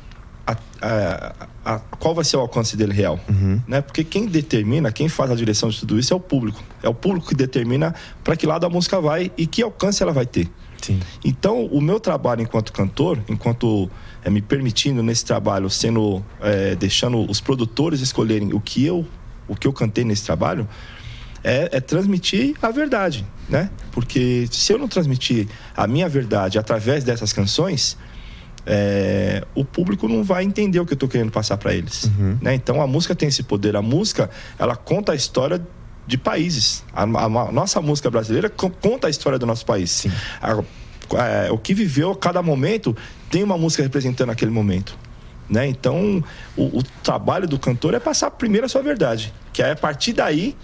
[0.46, 3.18] a- a- a- qual vai ser o alcance dele real,
[3.66, 3.80] né?
[3.80, 6.62] Porque quem determina, quem faz a direção de tudo isso é o público.
[6.82, 10.12] É o público que determina para que lado a música vai e que alcance ela
[10.12, 10.48] vai ter.
[10.80, 11.00] Sim.
[11.24, 13.90] Então, o meu trabalho enquanto cantor, enquanto
[14.22, 19.04] é, me permitindo nesse trabalho, sendo é, deixando os produtores escolherem o que eu,
[19.48, 20.68] o que eu cantei nesse trabalho,
[21.42, 23.70] é, é transmitir a verdade, né?
[23.90, 27.96] Porque se eu não transmitir a minha verdade através dessas canções,
[28.66, 32.04] é, o público não vai entender o que eu estou querendo passar para eles.
[32.04, 32.36] Uhum.
[32.42, 32.54] Né?
[32.54, 33.76] Então a música tem esse poder.
[33.76, 35.64] A música ela conta a história
[36.06, 36.84] de países.
[36.92, 40.06] A, a, a nossa música brasileira conta a história do nosso país.
[40.42, 40.62] A,
[41.14, 42.96] é, o que viveu cada momento
[43.30, 44.98] tem uma música representando aquele momento.
[45.48, 45.68] Né?
[45.68, 46.24] Então,
[46.56, 50.12] o, o, trabalho do cantor é passar primeiro a sua verdade, que aí a partir
[50.12, 50.56] daí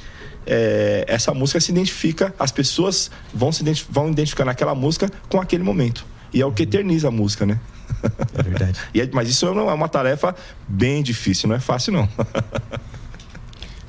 [0.45, 5.41] é, essa música se identifica, as pessoas vão se identificar, vão identificar naquela música com
[5.41, 6.05] aquele momento.
[6.33, 7.59] E é o que eterniza a música, né?
[8.37, 8.81] É verdade.
[8.95, 10.35] é, mas isso é uma tarefa
[10.67, 12.09] bem difícil, não é fácil não.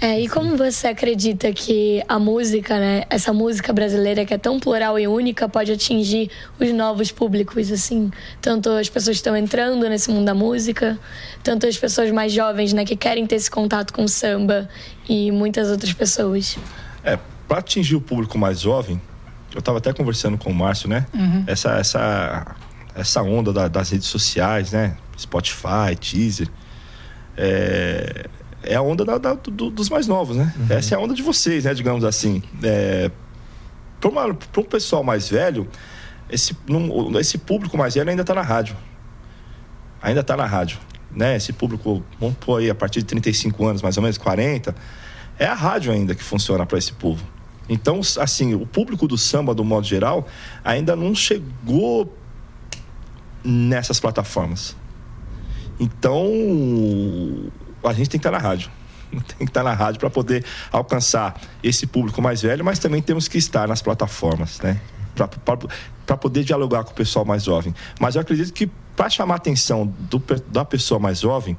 [0.03, 4.59] É, e como você acredita que a música, né, essa música brasileira que é tão
[4.59, 6.29] plural e única, pode atingir
[6.59, 8.11] os novos públicos, assim?
[8.41, 10.99] Tanto as pessoas que estão entrando nesse mundo da música,
[11.41, 14.67] tanto as pessoas mais jovens, né, que querem ter esse contato com o samba
[15.07, 16.57] e muitas outras pessoas.
[17.01, 18.99] É, para atingir o público mais jovem,
[19.53, 21.05] eu estava até conversando com o Márcio, né?
[21.13, 21.43] Uhum.
[21.45, 22.55] Essa, essa,
[22.95, 24.97] essa onda da, das redes sociais, né?
[25.17, 26.47] Spotify, Teaser.
[27.37, 28.25] É,
[28.63, 30.53] é a onda da, da, do, dos mais novos, né?
[30.57, 30.65] Uhum.
[30.69, 31.73] Essa é a onda de vocês, né?
[31.73, 32.41] Digamos assim.
[32.63, 33.11] É,
[33.99, 35.67] para um pessoal mais velho,
[36.29, 38.75] esse, num, esse público mais velho ainda está na rádio.
[40.01, 40.79] Ainda está na rádio.
[41.11, 41.35] Né?
[41.35, 44.75] Esse público, vamos pôr aí a partir de 35 anos, mais ou menos, 40,
[45.37, 47.23] é a rádio ainda que funciona para esse povo.
[47.67, 50.27] Então, assim, o público do samba, do modo geral,
[50.63, 52.13] ainda não chegou
[53.43, 54.75] nessas plataformas.
[55.79, 56.27] Então,
[57.83, 58.69] a gente tem que estar na rádio.
[59.13, 63.27] Tem que estar na rádio para poder alcançar esse público mais velho, mas também temos
[63.27, 64.81] que estar nas plataformas, né?
[66.03, 67.75] Para poder dialogar com o pessoal mais jovem.
[67.99, 71.55] Mas eu acredito que para chamar a atenção do, da pessoa mais jovem,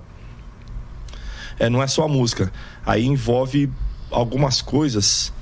[1.59, 2.53] é, não é só a música.
[2.85, 3.71] Aí envolve
[4.11, 5.33] algumas coisas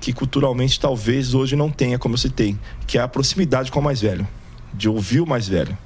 [0.00, 3.82] que culturalmente talvez hoje não tenha, como eu citei, que é a proximidade com o
[3.82, 4.26] mais velho,
[4.72, 5.76] de ouvir o mais velho.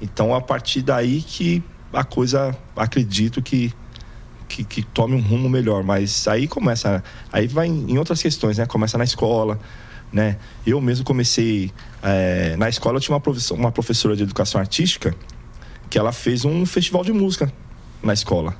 [0.00, 3.72] Então, a partir daí que a coisa, acredito que
[4.48, 5.84] que, que, tome um rumo melhor.
[5.84, 8.64] Mas aí começa, aí vai em, outras questões, né?
[8.64, 9.60] Começa na escola,
[10.10, 10.38] né?
[10.66, 11.70] Eu mesmo comecei
[12.02, 15.14] é, na escola eu tinha uma professora, uma professora de educação artística
[15.90, 17.52] que ela fez um festival de música
[18.02, 18.56] na escola,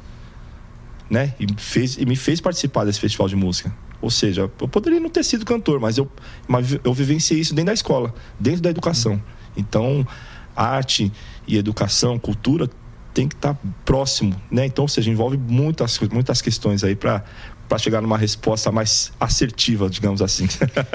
[1.08, 1.34] né?
[1.40, 3.74] E fez e me fez participar desse festival de música.
[4.00, 6.10] Ou seja, eu poderia não ter sido cantor, mas eu,
[6.46, 9.20] mas eu vivenciei isso dentro da escola, dentro da educação.
[9.56, 10.06] Então,
[10.54, 11.12] arte
[11.46, 12.68] e educação, cultura
[13.12, 14.66] tem que estar tá próximo, né?
[14.66, 17.24] Então, ou seja, envolve muitas, muitas questões aí para
[17.68, 20.48] para chegar numa resposta mais assertiva, digamos assim.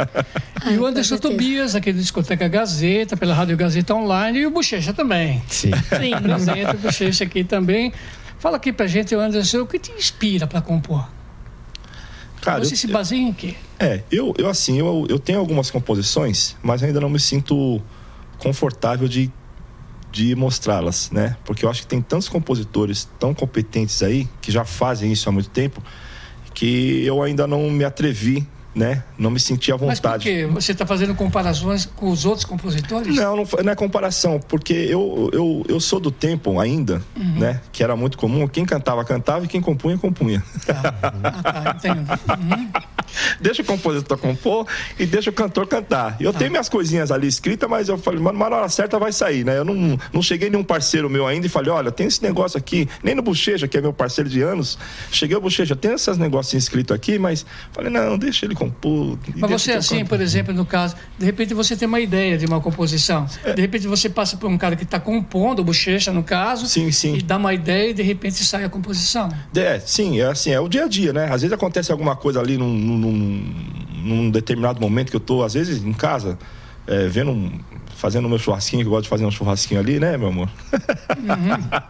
[0.72, 4.92] e o Anderson Tobias, aqui do Discoteca Gazeta, pela Rádio Gazeta Online, e o Bochecha
[4.92, 5.44] também.
[5.48, 5.70] Sim.
[5.72, 7.94] Sim, presente o Bochecha aqui também.
[8.40, 11.08] Fala aqui pra gente, Anderson, o que te inspira para compor?
[12.44, 13.56] Cara, Você eu, se baseia em quê?
[13.80, 17.82] É, eu, eu assim, eu, eu tenho algumas composições, mas ainda não me sinto
[18.38, 19.32] confortável de
[20.12, 21.36] de mostrá-las, né?
[21.44, 25.32] Porque eu acho que tem tantos compositores tão competentes aí que já fazem isso há
[25.32, 25.82] muito tempo
[26.54, 29.04] que eu ainda não me atrevi né?
[29.18, 30.02] Não me senti à vontade.
[30.04, 30.46] Mas por quê?
[30.48, 33.16] Você está fazendo comparações com os outros compositores?
[33.16, 37.40] Não, não, não, é comparação, porque eu, eu, eu sou do tempo ainda, uhum.
[37.40, 37.62] né?
[37.72, 40.44] Que era muito comum, quem cantava, cantava e quem compunha, compunha.
[40.66, 40.94] Tá.
[41.24, 42.04] Ah, tá, entendo.
[42.34, 42.70] Uhum.
[43.40, 46.18] Deixa o compositor compor e deixa o cantor cantar.
[46.20, 46.40] Eu tá.
[46.40, 49.58] tenho minhas coisinhas ali escritas, mas eu falei, mano, na hora certa vai sair, né?
[49.58, 52.88] Eu não, não cheguei nenhum parceiro meu ainda e falei, olha, tem esse negócio aqui,
[53.04, 54.78] nem no Bochecha, que é meu parceiro de anos,
[55.12, 59.18] cheguei ao Bochecha, tem esses negocinhos escritos aqui, mas falei, não, deixa ele compor.
[59.36, 62.60] Mas você assim, por exemplo, no caso, de repente você tem uma ideia de uma
[62.60, 63.54] composição, é.
[63.54, 66.92] de repente você passa por um cara que está compondo, o Bochecha no caso, sim,
[66.92, 67.16] sim.
[67.16, 69.30] e dá uma ideia e de repente sai a composição.
[69.56, 71.26] É, sim, é assim, é o dia a dia, né?
[71.26, 75.54] Às vezes acontece alguma coisa ali num, num, num determinado momento que eu estou, às
[75.54, 76.38] vezes, em casa,
[76.88, 77.60] é, vendo, um,
[77.96, 80.50] fazendo meu churrasquinho, que eu gosto de fazer um churrasquinho ali, né, meu amor?
[81.18, 81.84] Uhum.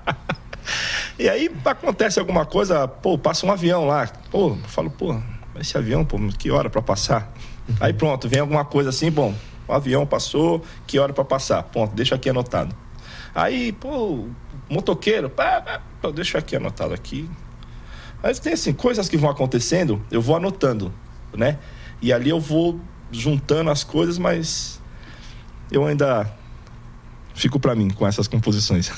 [1.17, 5.15] e aí acontece alguma coisa, pô, passa um avião lá, pô, eu falo, pô,
[5.60, 7.34] esse avião, pô, que hora para passar?
[7.80, 9.34] Aí pronto, vem alguma coisa assim, bom,
[9.67, 11.63] o avião passou, que hora para passar?
[11.63, 12.76] Ponto, deixa aqui anotado.
[13.34, 14.28] Aí, pô,
[14.69, 17.30] motoqueiro, pá, pá, pô, deixa aqui anotado aqui.
[18.21, 20.93] Mas tem assim, coisas que vão acontecendo, eu vou anotando,
[21.38, 21.58] né?
[22.02, 22.80] E ali eu vou
[23.12, 24.82] juntando as coisas, mas
[25.72, 26.30] eu ainda
[27.34, 28.91] fico para mim com essas composições.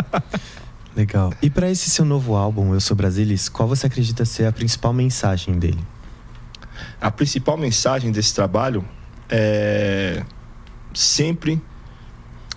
[0.96, 1.32] Legal.
[1.42, 4.94] E para esse seu novo álbum, Eu Sou Brasilis, qual você acredita ser a principal
[4.94, 5.84] mensagem dele?
[7.00, 8.84] A principal mensagem desse trabalho
[9.28, 10.24] é
[10.94, 11.60] sempre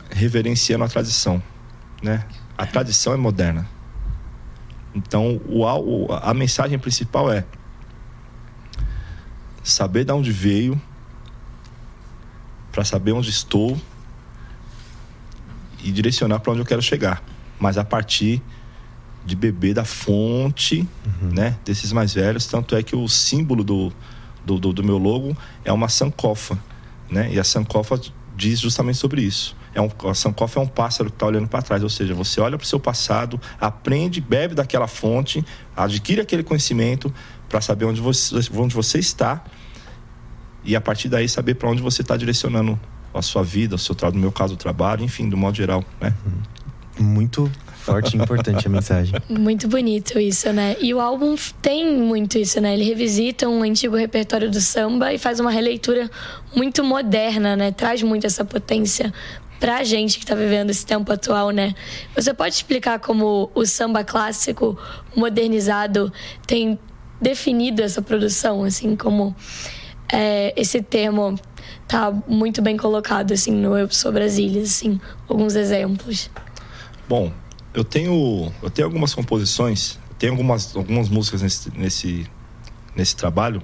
[0.10, 1.44] reverenciando a tradição,
[2.02, 2.26] né?
[2.58, 3.68] A tradição é moderna.
[4.96, 5.66] Então, o,
[6.12, 7.46] a mensagem principal é
[9.70, 10.80] saber de onde veio,
[12.72, 13.80] para saber onde estou
[15.84, 17.24] e direcionar para onde eu quero chegar.
[17.60, 18.42] Mas a partir
[19.26, 21.30] de beber da fonte, uhum.
[21.34, 23.92] né, desses mais velhos, tanto é que o símbolo do,
[24.46, 26.58] do, do, do meu logo é uma sancofa,
[27.10, 27.30] né?
[27.32, 28.00] E a sancofa
[28.36, 29.56] diz justamente sobre isso.
[29.74, 32.42] É um, a sancofa é um pássaro que está olhando para trás, ou seja, você
[32.42, 37.14] olha para o seu passado, aprende, bebe daquela fonte, adquire aquele conhecimento
[37.48, 39.44] para saber onde você, onde você está
[40.64, 42.80] e a partir daí saber para onde você está direcionando
[43.14, 46.14] a sua vida, o seu no meu caso o trabalho, enfim, do modo geral, né?
[47.00, 49.16] Muito forte e importante a mensagem.
[49.30, 50.76] Muito bonito isso, né?
[50.80, 52.74] E o álbum tem muito isso, né?
[52.74, 56.10] Ele revisita um antigo repertório do samba e faz uma releitura
[56.56, 57.72] muito moderna, né?
[57.72, 59.14] Traz muito essa potência
[59.60, 61.74] pra gente que está vivendo esse tempo atual, né?
[62.16, 64.78] Você pode explicar como o samba clássico
[65.16, 66.12] modernizado
[66.46, 66.78] tem
[67.22, 69.36] definido essa produção, assim, como
[70.12, 71.40] é, esse termo
[71.88, 76.30] tá muito bem colocado, assim, no Eu Sou Brasília, assim, alguns exemplos.
[77.08, 77.32] Bom,
[77.74, 82.28] eu tenho, eu tenho algumas composições, tenho algumas, algumas músicas nesse, nesse,
[82.96, 83.62] nesse trabalho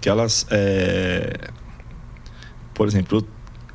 [0.00, 1.48] que elas, é...
[2.74, 3.26] por exemplo,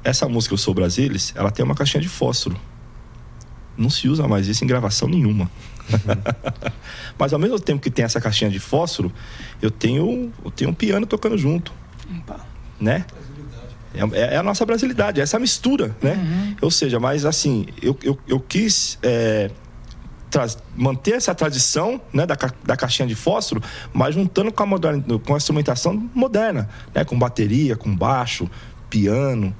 [0.03, 2.59] essa música Eu Sou Brasília, ela tem uma caixinha de fósforo.
[3.77, 5.49] Não se usa mais isso em gravação nenhuma.
[7.17, 9.11] Mas ao mesmo tempo que tem essa caixinha de fósforo,
[9.61, 11.73] eu tenho, eu tenho um piano tocando junto.
[12.19, 12.45] Opa.
[12.79, 13.05] Né?
[14.13, 16.13] É, é, a nossa brasilidade, é essa mistura, né?
[16.13, 16.55] Uhum.
[16.61, 19.49] Ou seja, mas assim, eu, eu, eu quis é,
[20.75, 23.61] manter essa tradição né, da, da caixinha de fósforo,
[23.93, 27.03] mas juntando com a, moderna, com a instrumentação moderna, né?
[27.03, 28.49] Com bateria, com baixo,
[28.89, 29.55] piano.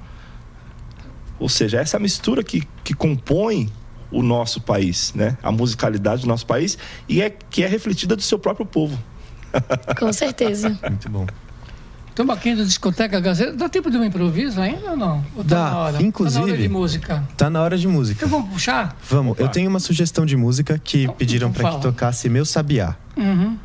[1.38, 3.70] Ou seja, essa mistura que, que compõe
[4.10, 5.36] o nosso país, né?
[5.42, 8.98] A musicalidade do nosso país e é que é refletida do seu próprio povo.
[9.98, 10.78] Com certeza.
[10.82, 11.26] Muito bom.
[12.18, 13.52] Estamos aqui na discoteca Gazeta.
[13.52, 15.24] Dá tempo de um improviso ainda ou não?
[15.36, 15.70] Ou tá Dá.
[15.70, 16.02] Na hora?
[16.02, 16.40] Inclusive.
[16.40, 17.28] Tá na hora de música.
[17.36, 18.26] Tá na hora de música.
[18.26, 18.96] Então vamos puxar?
[19.08, 19.32] Vamos.
[19.32, 19.42] Opa.
[19.42, 22.96] Eu tenho uma sugestão de música que então, pediram então para que tocasse Meu Sabiá.
[23.16, 23.56] Uhum.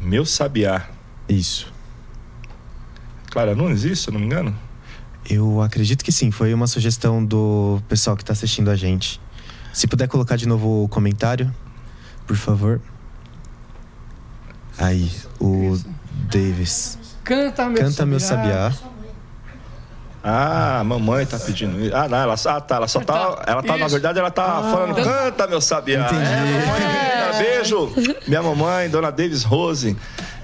[0.00, 0.86] Meu Sabiá.
[1.28, 1.70] Isso.
[3.30, 4.56] Clara Nunes, isso, se eu não me engano?
[5.28, 6.30] Eu acredito que sim.
[6.30, 9.20] Foi uma sugestão do pessoal que está assistindo a gente.
[9.76, 11.54] Se puder colocar de novo o comentário,
[12.26, 12.80] por favor.
[14.78, 15.78] Aí, o
[16.32, 16.98] Davis.
[17.22, 18.72] Canta meu Canta meu sabiá.
[20.24, 21.94] Ah, mamãe tá pedindo isso.
[21.94, 23.44] Ah, não, ela, ah, tá, ela só tá.
[23.46, 26.06] Ela tá, na verdade, ela tá ah, falando, canta meu sabiá.
[26.06, 26.22] Entendi.
[26.24, 27.92] É, mamãe, beijo.
[28.26, 29.94] Minha mamãe, dona Davis Rose.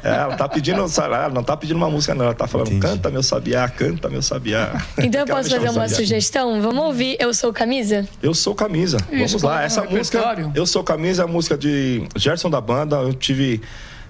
[0.02, 2.24] É, ela tá pedindo, ela não tá pedindo uma música, não.
[2.24, 2.86] Ela tá falando, Entendi.
[2.86, 4.82] canta meu sabiá, canta meu sabiá.
[4.98, 6.60] Então eu posso fazer uma sugestão?
[6.60, 8.06] Vamos ouvir Eu Sou Camisa?
[8.22, 8.98] Eu Sou Camisa.
[9.10, 9.62] Isso, Vamos lá.
[9.62, 12.96] Essa música, Eu Sou Camisa, é a música de Gerson da banda.
[12.96, 13.60] Eu tive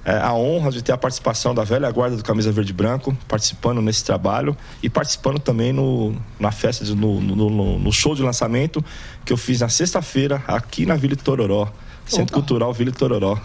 [0.05, 3.17] é, a honra de ter a participação da velha guarda do Camisa Verde e Branco,
[3.29, 8.23] participando nesse trabalho e participando também no, na festa, de, no, no, no, show de
[8.23, 8.85] lançamento
[9.25, 11.71] que eu fiz na sexta-feira aqui na Vila Tororó.
[12.07, 12.35] Centro Opa.
[12.35, 13.39] Cultural Vila Tororó.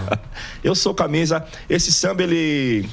[0.62, 1.44] eu sou camisa.
[1.68, 2.88] Esse samba, ele.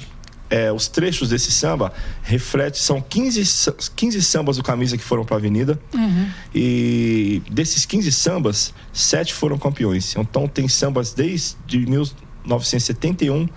[0.49, 5.37] É, os trechos desse samba reflete são 15, 15 sambas do camisa que foram para
[5.37, 6.29] a avenida uhum.
[6.53, 11.55] e desses 15 sambas sete foram campeões então tem sambas desde
[11.87, 12.03] mil,
[12.43, 13.47] 1971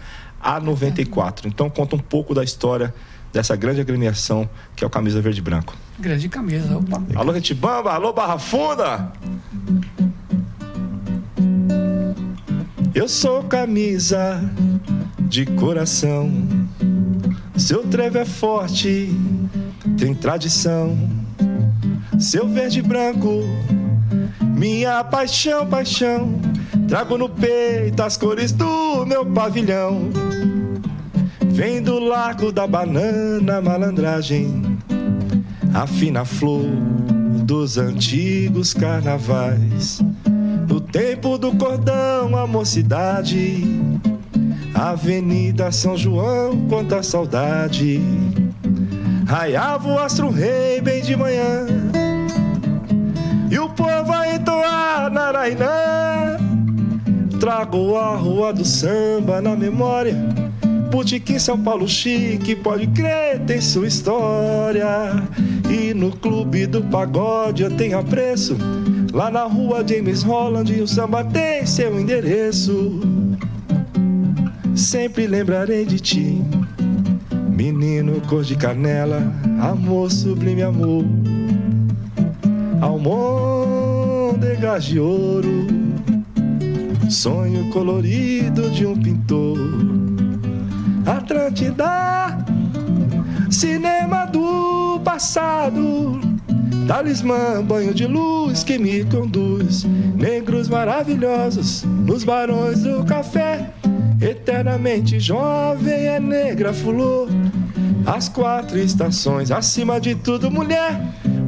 [0.40, 1.48] a 94.
[1.48, 2.94] Então conta um pouco da história
[3.32, 5.76] dessa grande agremiação que é o Camisa Verde e Branco.
[5.98, 7.02] Grande camisa, opa.
[7.14, 9.12] Alô, Retibamba, alô, Barra Funda.
[12.97, 14.40] Eu sou camisa
[15.28, 16.32] de coração.
[17.57, 19.11] Seu trevo é forte,
[19.99, 20.99] tem tradição.
[22.18, 23.42] Seu verde e branco,
[24.57, 26.40] minha paixão, paixão
[26.88, 30.09] Trago no peito as cores do meu pavilhão.
[31.51, 34.78] Vem do largo da banana, malandragem,
[35.74, 36.64] a fina flor
[37.44, 40.01] dos antigos carnavais.
[40.97, 43.66] Tempo do cordão, a mocidade,
[44.74, 48.01] Avenida São João, quanta saudade.
[49.26, 51.66] Raiava o astro rei bem de manhã,
[53.51, 56.38] e o povo a entoar Narainã
[57.38, 60.14] Trago a rua do samba na memória.
[60.90, 64.86] Botequim São Paulo chique, pode crer, tem sua história.
[65.70, 68.57] E no clube do pagode eu tenho apreço.
[69.16, 73.00] Lá na rua James Holland o samba tem seu endereço.
[74.74, 76.44] Sempre lembrarei de ti,
[77.48, 79.22] menino cor de canela,
[79.58, 81.02] amor sublime amor.
[82.82, 83.14] Almôndegas
[84.84, 85.66] de ouro
[87.08, 89.56] sonho colorido de um pintor.
[91.06, 92.36] Atlântida,
[93.50, 96.26] cinema do passado.
[96.87, 99.84] Talismã, banho de luz que me conduz.
[99.84, 103.70] Negros maravilhosos nos barões do café.
[104.20, 107.26] Eternamente jovem é negra fulô.
[108.07, 111.01] As quatro estações, acima de tudo, mulher.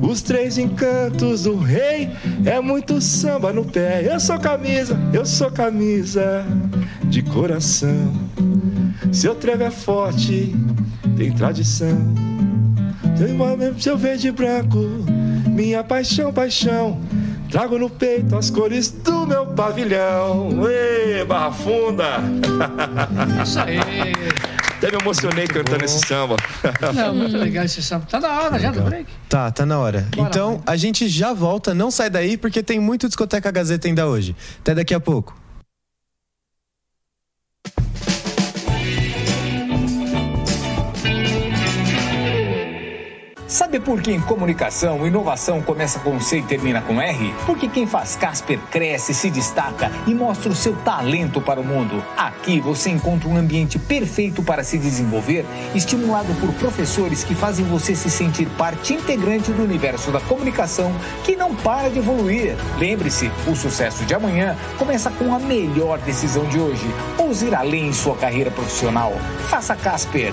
[0.03, 2.11] Os três encantos do rei
[2.45, 4.13] é muito samba no pé.
[4.13, 6.45] Eu sou camisa, eu sou camisa
[7.05, 8.13] de coração.
[9.13, 10.53] Seu trevo é forte,
[11.17, 11.97] tem tradição.
[13.79, 14.79] Seu verde branco,
[15.59, 17.01] minha paixão, paixão.
[17.51, 20.51] Trago no peito as cores do meu pavilhão.
[20.71, 22.21] Ê, Barra Funda!
[23.43, 23.81] Isso aí.
[24.77, 25.85] Até me emocionei Muito cantando bom.
[25.85, 26.37] esse samba.
[26.95, 28.07] Não, muito legal esse samba.
[28.09, 29.11] Tá na hora já do break.
[29.29, 30.07] Tá, tá na hora.
[30.15, 30.75] Bora, então, vai.
[30.75, 34.37] a gente já volta, não sai daí porque tem muito Discoteca Gazeta ainda hoje.
[34.61, 35.37] Até daqui a pouco.
[43.59, 47.35] Sabe por que em comunicação, inovação começa com C e termina com R?
[47.45, 52.01] Porque quem faz Casper cresce, se destaca e mostra o seu talento para o mundo.
[52.17, 55.45] Aqui você encontra um ambiente perfeito para se desenvolver,
[55.75, 60.95] estimulado por professores que fazem você se sentir parte integrante do universo da comunicação
[61.25, 62.55] que não para de evoluir.
[62.79, 66.87] Lembre-se, o sucesso de amanhã começa com a melhor decisão de hoje.
[67.19, 69.13] Ouse ir além em sua carreira profissional.
[69.51, 70.33] Faça Casper.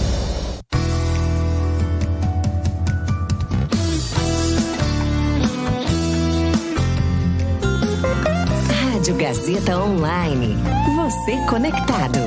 [9.01, 10.55] Rádio Gazeta Online.
[10.95, 12.19] Você conectado.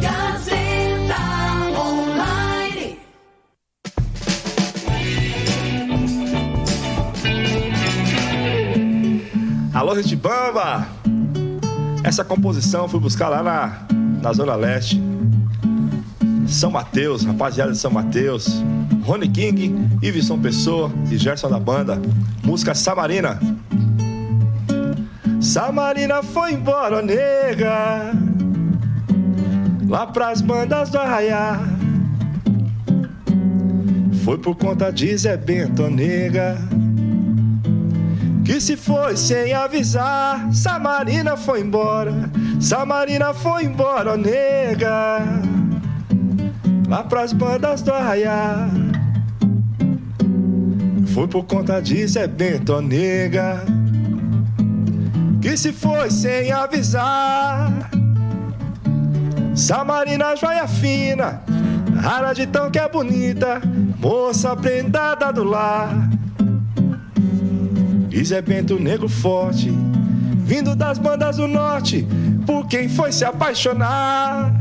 [0.00, 1.16] Gazeta
[1.78, 2.98] Online.
[9.74, 10.88] Alô, Gente Bamba!
[12.02, 13.86] Essa composição eu fui buscar lá na,
[14.22, 14.98] na Zona Leste.
[16.46, 18.64] São Mateus, rapaziada de São Mateus.
[19.04, 22.00] Rony King, Iveson Pessoa e Gerson da banda.
[22.42, 23.38] Música Samarina.
[25.40, 28.12] Samarina foi embora, ó nega.
[29.88, 31.60] Lá pras bandas do Arraiá.
[34.24, 36.58] Foi por conta de Zé Bento, ó nega.
[38.44, 42.12] Que se foi sem avisar, Samarina foi embora,
[42.60, 45.22] Samarina foi embora, ó nega.
[46.88, 48.68] Lá pras bandas do Arraiá.
[51.14, 53.77] Foi por conta de Zé Bento, ó nega.
[55.40, 57.90] Que se foi sem avisar.
[59.54, 61.42] Samarina, joia fina,
[62.00, 63.60] rara de tão que é bonita,
[64.00, 66.08] moça prendada do lar.
[68.10, 69.70] E Zé Bento negro forte,
[70.38, 72.06] vindo das bandas do norte,
[72.46, 74.52] por quem foi se apaixonar.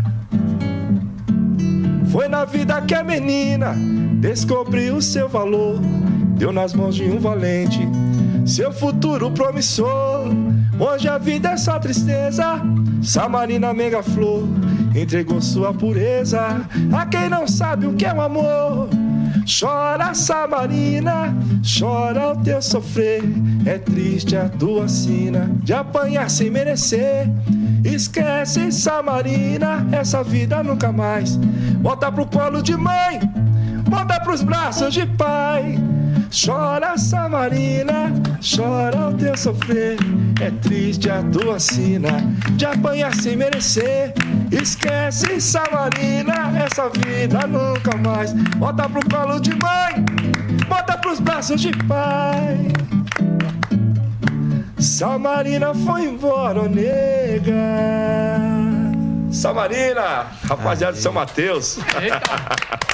[2.11, 3.75] Foi na vida que a menina
[4.19, 5.79] descobriu seu valor,
[6.37, 7.87] deu nas mãos de um valente,
[8.45, 10.46] seu futuro promissor.
[10.79, 12.61] Hoje a vida é só tristeza,
[13.01, 14.43] Samarina mega flor,
[14.95, 16.61] entregou sua pureza
[16.95, 18.87] a quem não sabe o que é o amor.
[19.47, 23.23] Chora, Samarina, chora o teu sofrer.
[23.65, 27.27] É triste a tua sina de apanhar sem merecer.
[27.83, 31.39] Esquece, Samarina, essa vida nunca mais.
[31.81, 33.19] Volta pro colo de mãe,
[33.89, 35.79] volta pros braços de pai.
[36.29, 38.11] Chora, Samarina,
[38.41, 39.97] chora o teu sofrer.
[40.41, 42.09] É triste a tua sina
[42.51, 44.13] de apanhar sem merecer.
[44.51, 48.33] Esquece, Samarina, essa vida nunca mais.
[48.57, 50.05] Volta pro colo de mãe,
[50.67, 52.67] volta pros braços de pai.
[54.79, 57.53] Samarina foi embora, nega.
[59.31, 61.79] Samarina, rapaziada de São Mateus.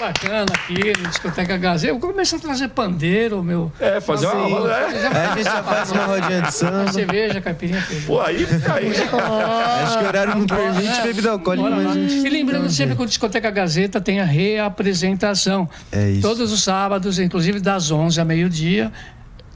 [0.00, 1.92] bacana aqui no Discoteca Gazeta.
[1.92, 3.70] Eu comecei a trazer pandeiro, meu.
[3.78, 4.74] É, fazer uma roda.
[4.74, 6.92] Aí a gente já faz uma rodinha de samba.
[6.92, 8.06] Cerveja, caipirinha, feijão.
[8.06, 8.88] Pô, aí fica aí.
[8.90, 11.92] Acho que o horário não permite bebida alcoólica, Bora mas lá.
[11.92, 12.26] a gente.
[12.26, 15.68] E lembrando sempre que o Discoteca Gazeta tem a reapresentação.
[15.92, 16.22] É isso.
[16.22, 18.90] Todos os sábados, inclusive das 11 a meio-dia,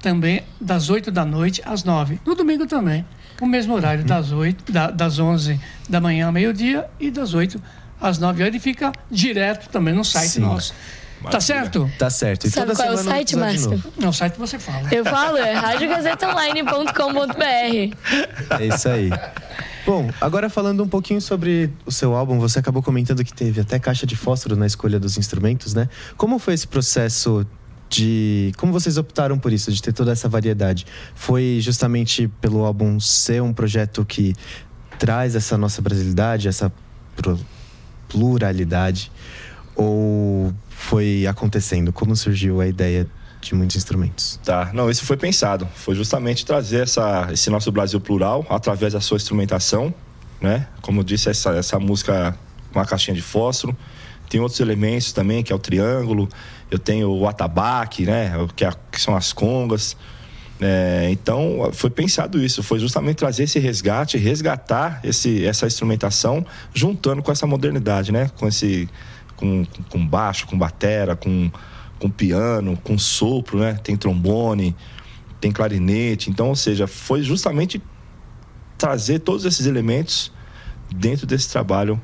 [0.03, 2.20] também das 8 da noite às 9.
[2.26, 3.05] No domingo também.
[3.40, 7.57] O mesmo horário, das, 8, da- das 11 da manhã ao meio-dia e das 8
[7.57, 7.84] às
[8.18, 8.55] 9 horas.
[8.55, 10.40] Ele fica direto também no site Sim.
[10.40, 10.74] nosso.
[11.30, 11.90] Tá certo?
[11.98, 12.46] Tá certo.
[12.46, 13.82] E Sabe toda qual é o site, Márcio?
[13.98, 14.88] Não, o site você fala.
[14.92, 17.96] Eu falo, é radiogazetaonline.com.br.
[18.61, 19.11] É isso aí.
[19.86, 23.78] Bom, agora falando um pouquinho sobre o seu álbum, você acabou comentando que teve até
[23.78, 25.88] caixa de fósforo na escolha dos instrumentos, né?
[26.16, 27.46] Como foi esse processo
[27.88, 28.52] de.
[28.57, 30.86] Como vocês optaram por isso, de ter toda essa variedade?
[31.14, 34.34] Foi justamente pelo álbum ser um projeto que
[34.98, 36.72] traz essa nossa brasilidade, essa
[38.15, 39.11] pluralidade?
[39.75, 41.93] Ou foi acontecendo?
[41.93, 43.09] Como surgiu a ideia
[43.41, 44.39] de muitos instrumentos?
[44.45, 45.69] Tá, não, isso foi pensado.
[45.75, 49.93] Foi justamente trazer essa, esse nosso Brasil plural através da sua instrumentação,
[50.41, 50.69] né?
[50.81, 52.39] Como eu disse, essa, essa música
[52.73, 53.77] com a caixinha de fósforo.
[54.29, 56.29] Tem outros elementos também, que é o triângulo.
[56.71, 58.33] Eu tenho o atabaque, né?
[58.55, 59.97] Que, é que são as congas.
[60.61, 62.62] É, então, foi pensado isso.
[62.62, 68.30] Foi justamente trazer esse resgate, resgatar esse, essa instrumentação, juntando com essa modernidade, né?
[68.36, 68.88] Com esse...
[69.36, 71.50] Com, com baixo, com batera, com,
[71.98, 73.74] com piano, com sopro, né?
[73.82, 74.76] Tem trombone,
[75.40, 76.30] tem clarinete.
[76.30, 77.82] Então, ou seja, foi justamente
[78.78, 80.32] trazer todos esses elementos
[80.94, 82.00] dentro desse trabalho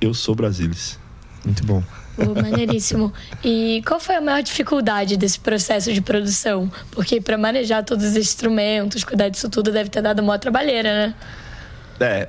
[0.00, 0.98] Eu Sou Brasilis.
[1.44, 1.82] Muito bom.
[2.16, 3.12] Pô, maneiríssimo.
[3.44, 6.70] E qual foi a maior dificuldade desse processo de produção?
[6.90, 11.14] Porque para manejar todos os instrumentos, cuidar disso tudo, deve ter dado uma trabalheira, né?
[12.00, 12.28] É,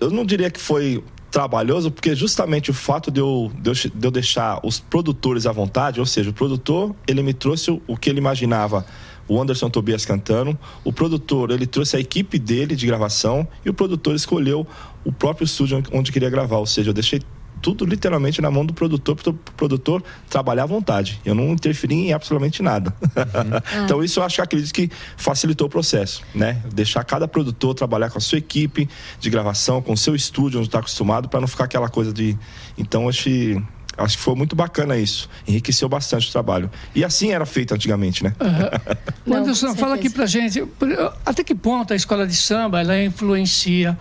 [0.00, 4.06] eu- não diria que foi trabalhoso, porque justamente o fato de eu, de eu, de
[4.06, 7.96] eu deixar os produtores à vontade, ou seja, o produtor, ele me trouxe o, o
[7.96, 8.84] que ele imaginava,
[9.28, 13.74] o Anderson Tobias cantando, o produtor, ele trouxe a equipe dele de gravação e o
[13.74, 14.66] produtor escolheu
[15.04, 17.22] o próprio estúdio onde queria gravar, ou seja, eu deixei
[17.60, 21.20] tudo literalmente na mão do produtor, para o produtor trabalhar à vontade.
[21.24, 22.94] Eu não interferi em absolutamente nada.
[23.84, 26.62] então isso eu acho que acredito que facilitou o processo, né?
[26.72, 28.88] Deixar cada produtor trabalhar com a sua equipe
[29.18, 32.36] de gravação, com o seu estúdio onde está acostumado, para não ficar aquela coisa de.
[32.76, 33.62] Então acho que
[33.96, 35.28] acho que foi muito bacana isso.
[35.46, 36.70] Enriqueceu bastante o trabalho.
[36.94, 38.34] E assim era feito antigamente, né?
[39.26, 40.64] Não, Anderson, fala aqui pra gente,
[41.24, 43.98] até que ponto a escola de samba ela influencia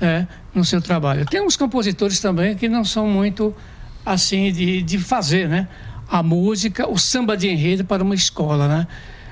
[0.00, 0.28] né,
[0.58, 1.24] no seu trabalho?
[1.24, 3.54] Tem uns compositores também que não são muito
[4.04, 5.68] assim de, de fazer, né?
[6.10, 8.86] A música, o samba de enredo para uma escola, né?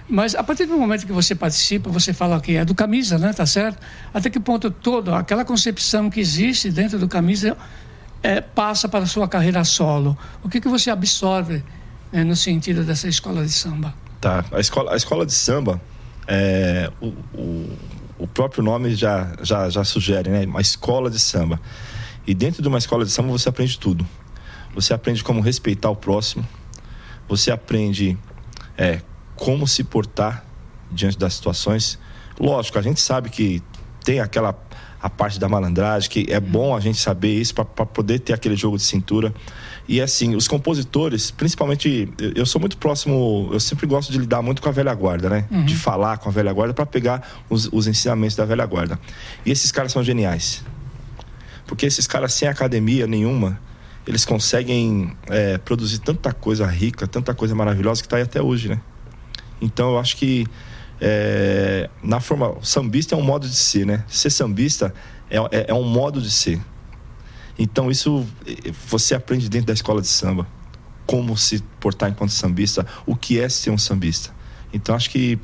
[0.08, 3.32] Mas a partir do momento que você participa, você fala que é do camisa, né?
[3.32, 3.78] Tá certo?
[4.14, 7.56] Até que ponto todo aquela concepção que existe dentro do camisa
[8.22, 10.16] é, passa para a sua carreira solo?
[10.44, 11.64] O que, que você absorve
[12.12, 13.94] né, no sentido dessa escola de samba?
[14.20, 14.44] Tá.
[14.52, 15.80] A escola, a escola de samba,
[16.28, 17.76] é, o, o,
[18.18, 20.44] o próprio nome já, já, já sugere, né?
[20.44, 21.60] Uma escola de samba.
[22.26, 24.06] E dentro de uma escola de samba você aprende tudo.
[24.74, 26.46] Você aprende como respeitar o próximo.
[27.28, 28.16] Você aprende
[28.76, 29.00] é,
[29.34, 30.44] como se portar
[30.90, 31.98] diante das situações.
[32.38, 33.62] Lógico, a gente sabe que
[34.04, 34.52] tem aquela
[35.00, 38.56] a parte da malandragem, que é bom a gente saber isso para poder ter aquele
[38.56, 39.32] jogo de cintura.
[39.88, 44.42] E assim, os compositores, principalmente, eu, eu sou muito próximo, eu sempre gosto de lidar
[44.42, 45.44] muito com a velha guarda, né?
[45.50, 45.64] Uhum.
[45.64, 48.98] De falar com a velha guarda para pegar os, os ensinamentos da velha guarda.
[49.44, 50.64] E esses caras são geniais.
[51.66, 53.60] Porque esses caras sem academia nenhuma,
[54.06, 58.68] eles conseguem é, produzir tanta coisa rica, tanta coisa maravilhosa que está aí até hoje,
[58.68, 58.80] né?
[59.60, 60.46] Então eu acho que
[61.00, 62.50] é, na forma.
[62.50, 64.04] o Sambista é um modo de ser, né?
[64.08, 64.94] Ser sambista
[65.30, 66.60] é, é, é um modo de ser.
[67.58, 70.46] Então isso eh, você aprende dentro da escola de samba.
[71.06, 74.30] Como se portar enquanto sambista, o que é ser um sambista.
[74.72, 75.38] Então acho que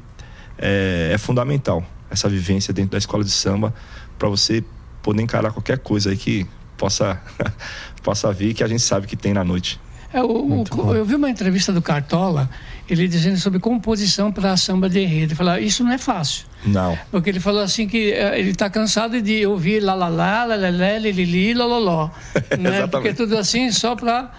[0.58, 3.72] é, é fundamental essa vivência dentro da escola de samba
[4.18, 4.62] para você
[5.02, 6.46] poder encarar qualquer coisa aí que
[6.76, 7.20] possa,
[8.02, 9.80] possa vir que a gente sabe que tem na noite.
[10.12, 12.50] É, o- o- eu vi uma entrevista do Cartola,
[12.88, 15.32] ele dizendo sobre composição para samba de enredo.
[15.32, 16.44] Ele falou, isso não é fácil.
[16.64, 16.98] Não.
[17.10, 20.56] Porque ele falou assim que eh, ele está cansado de ouvir lá, lá, lá, lá,
[20.56, 22.10] lá, lá, lilili, lololó.
[22.58, 22.86] né?
[22.86, 24.30] Porque é tudo assim só para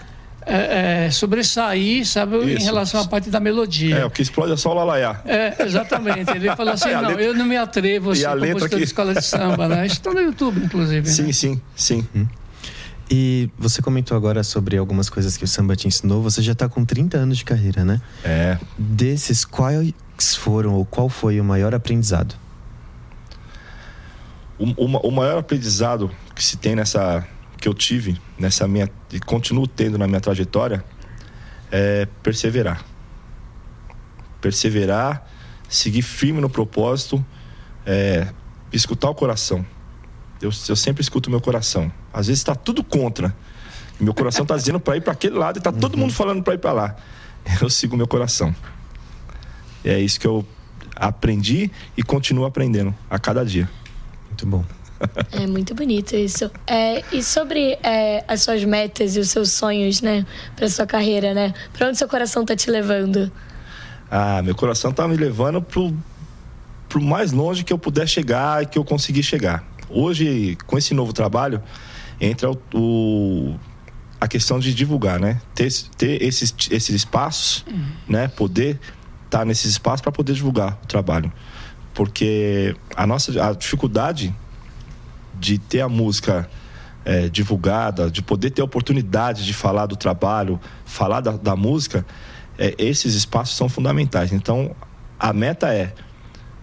[1.11, 2.65] sobressair, sabe, em Isso.
[2.65, 3.97] relação à parte da melodia.
[3.97, 5.21] É, o que explode é só o lalaiá.
[5.25, 6.31] É, exatamente.
[6.31, 8.69] Ele falou assim, não, letra- eu não me atrevo a e ser a letra compositor
[8.69, 9.85] que- de escola de samba, né?
[9.85, 11.07] Isso está no YouTube, inclusive.
[11.09, 11.31] Sim, né?
[11.33, 12.07] sim, sim.
[13.15, 16.23] E você comentou agora sobre algumas coisas que o samba te ensinou.
[16.23, 18.01] Você já tá com 30 anos de carreira, né?
[18.23, 18.57] É.
[18.75, 19.93] Desses, quais
[20.35, 22.33] foram ou qual foi o maior aprendizado?
[24.57, 27.23] O, o o maior aprendizado que se tem nessa
[27.61, 30.83] que eu tive nessa minha e continuo tendo na minha trajetória
[31.71, 32.83] é perseverar.
[34.41, 35.23] Perseverar,
[35.69, 37.23] seguir firme no propósito,
[37.85, 38.27] é,
[38.71, 39.63] escutar o coração.
[40.43, 41.91] Eu, eu sempre escuto o meu coração.
[42.13, 43.33] Às vezes está tudo contra.
[43.99, 46.53] Meu coração está dizendo para ir para aquele lado e está todo mundo falando para
[46.53, 46.95] ir para lá.
[47.61, 48.53] Eu sigo o meu coração.
[49.85, 50.45] É isso que eu
[50.95, 53.69] aprendi e continuo aprendendo a cada dia.
[54.27, 54.65] Muito bom.
[55.31, 56.49] É muito bonito isso.
[56.65, 60.25] É, e sobre é, as suas metas e os seus sonhos, né,
[60.55, 61.53] para sua carreira, né?
[61.73, 63.31] Para onde seu coração tá te levando?
[64.09, 65.93] Ah, meu coração tá me levando pro,
[66.87, 69.72] pro mais longe que eu puder chegar e que eu conseguir chegar.
[69.93, 71.61] Hoje, com esse novo trabalho,
[72.19, 73.59] entra o, o
[74.19, 75.41] a questão de divulgar, né?
[75.53, 77.65] Ter, ter esses, esses espaços,
[78.07, 78.29] né?
[78.29, 78.79] Poder
[79.25, 81.31] estar tá nesses espaços para poder divulgar o trabalho.
[81.93, 84.33] Porque a nossa a dificuldade
[85.37, 86.49] de ter a música
[87.03, 92.05] é, divulgada, de poder ter a oportunidade de falar do trabalho, falar da, da música,
[92.57, 94.31] é, esses espaços são fundamentais.
[94.31, 94.73] Então,
[95.19, 95.93] a meta é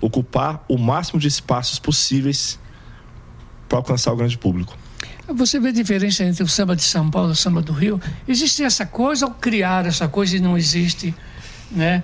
[0.01, 2.59] ocupar o máximo de espaços possíveis
[3.71, 4.77] para alcançar o grande público.
[5.29, 8.01] Você vê a diferença entre o samba de São Paulo e o samba do Rio?
[8.27, 11.14] Existe essa coisa ou criar essa coisa e não existe,
[11.71, 12.03] né?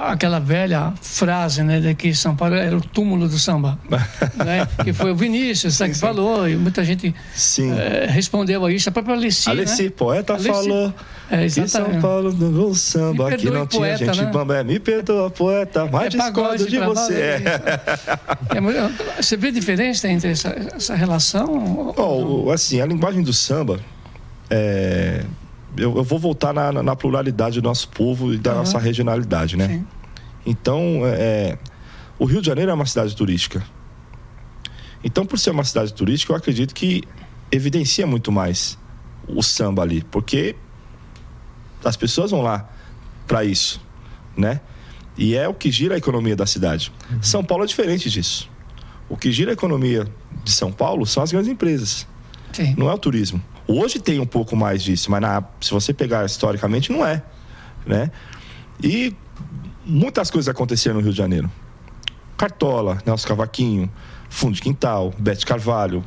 [0.00, 3.78] aquela velha frase, né, de que São Paulo era o túmulo do samba,
[4.44, 4.66] né?
[4.82, 6.00] Que foi o Vinícius, sim, que sim.
[6.00, 7.14] falou e muita gente
[7.78, 8.88] é, respondeu a isso.
[8.88, 9.90] A própria Alessi, Alessi né?
[9.90, 10.48] poeta Alessi.
[10.48, 10.92] falou
[11.30, 14.30] é, que São Paulo no samba, que não tinha gente né?
[14.30, 14.58] bamba.
[14.58, 17.14] É, me perdoa, poeta, mas é discordo de você.
[17.14, 17.42] É.
[18.54, 21.94] É, você vê a diferença entre essa, essa relação?
[22.52, 23.80] Assim, a linguagem do samba
[24.48, 25.24] é
[25.76, 28.58] eu, eu vou voltar na, na, pluralidade do nosso povo e da uhum.
[28.58, 29.68] nossa regionalidade, né?
[29.68, 29.86] Sim.
[30.44, 31.58] Então, é, é,
[32.18, 33.62] o Rio de Janeiro é uma cidade turística.
[35.04, 37.02] Então, por ser uma cidade turística, eu acredito que
[37.52, 38.78] evidencia muito mais
[39.28, 40.56] o samba ali, porque
[41.84, 42.68] as pessoas vão lá
[43.26, 43.80] para isso,
[44.36, 44.60] né?
[45.16, 46.92] E é o que gira a economia da cidade.
[47.10, 47.22] Uhum.
[47.22, 48.50] São Paulo é diferente disso.
[49.08, 50.06] O que gira a economia
[50.44, 52.06] de São Paulo são as grandes empresas.
[52.52, 52.74] Sim.
[52.76, 53.42] Não é o turismo.
[53.66, 57.22] Hoje tem um pouco mais disso, mas na, se você pegar historicamente, não é.
[57.86, 58.10] Né?
[58.82, 59.14] E
[59.84, 61.50] muitas coisas aconteceram no Rio de Janeiro.
[62.36, 63.90] Cartola, Nelson Cavaquinho,
[64.28, 66.04] Fundo de Quintal, Bete Carvalho.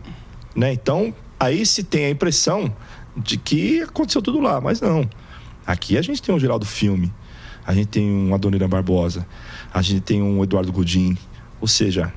[0.56, 0.72] Né?
[0.74, 2.74] Então, aí se tem a impressão
[3.18, 5.10] de que aconteceu tudo lá, mas não.
[5.70, 7.14] Aqui a gente tem um Geraldo Filme,
[7.64, 9.24] a gente tem um Adonira Barbosa,
[9.72, 11.16] a gente tem um Eduardo Godin.
[11.62, 12.12] Ou seja,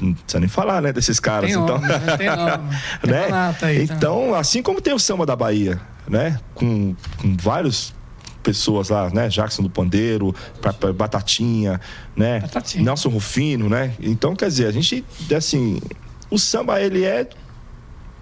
[0.00, 1.48] não precisa nem falar, né, desses caras.
[1.48, 1.88] Tem então, né?
[2.18, 2.26] tem
[3.08, 3.28] né?
[3.62, 4.40] Aí, então, tá.
[4.40, 7.94] assim como tem o samba da Bahia, né, com, com vários
[8.42, 9.28] pessoas lá, né?
[9.28, 11.80] Jackson do Pandeiro, pra, pra Batatinha,
[12.16, 12.40] né?
[12.40, 12.82] Batatinha.
[12.82, 13.94] Nelson Rufino, né?
[14.00, 15.04] Então, quer dizer, a gente,
[15.36, 15.80] assim,
[16.28, 17.28] o samba, ele é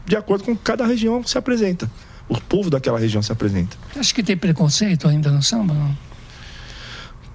[0.04, 1.90] de acordo com cada região se apresenta.
[2.28, 3.76] O povo daquela região se apresenta.
[3.96, 5.96] Acho que tem preconceito ainda no samba, não?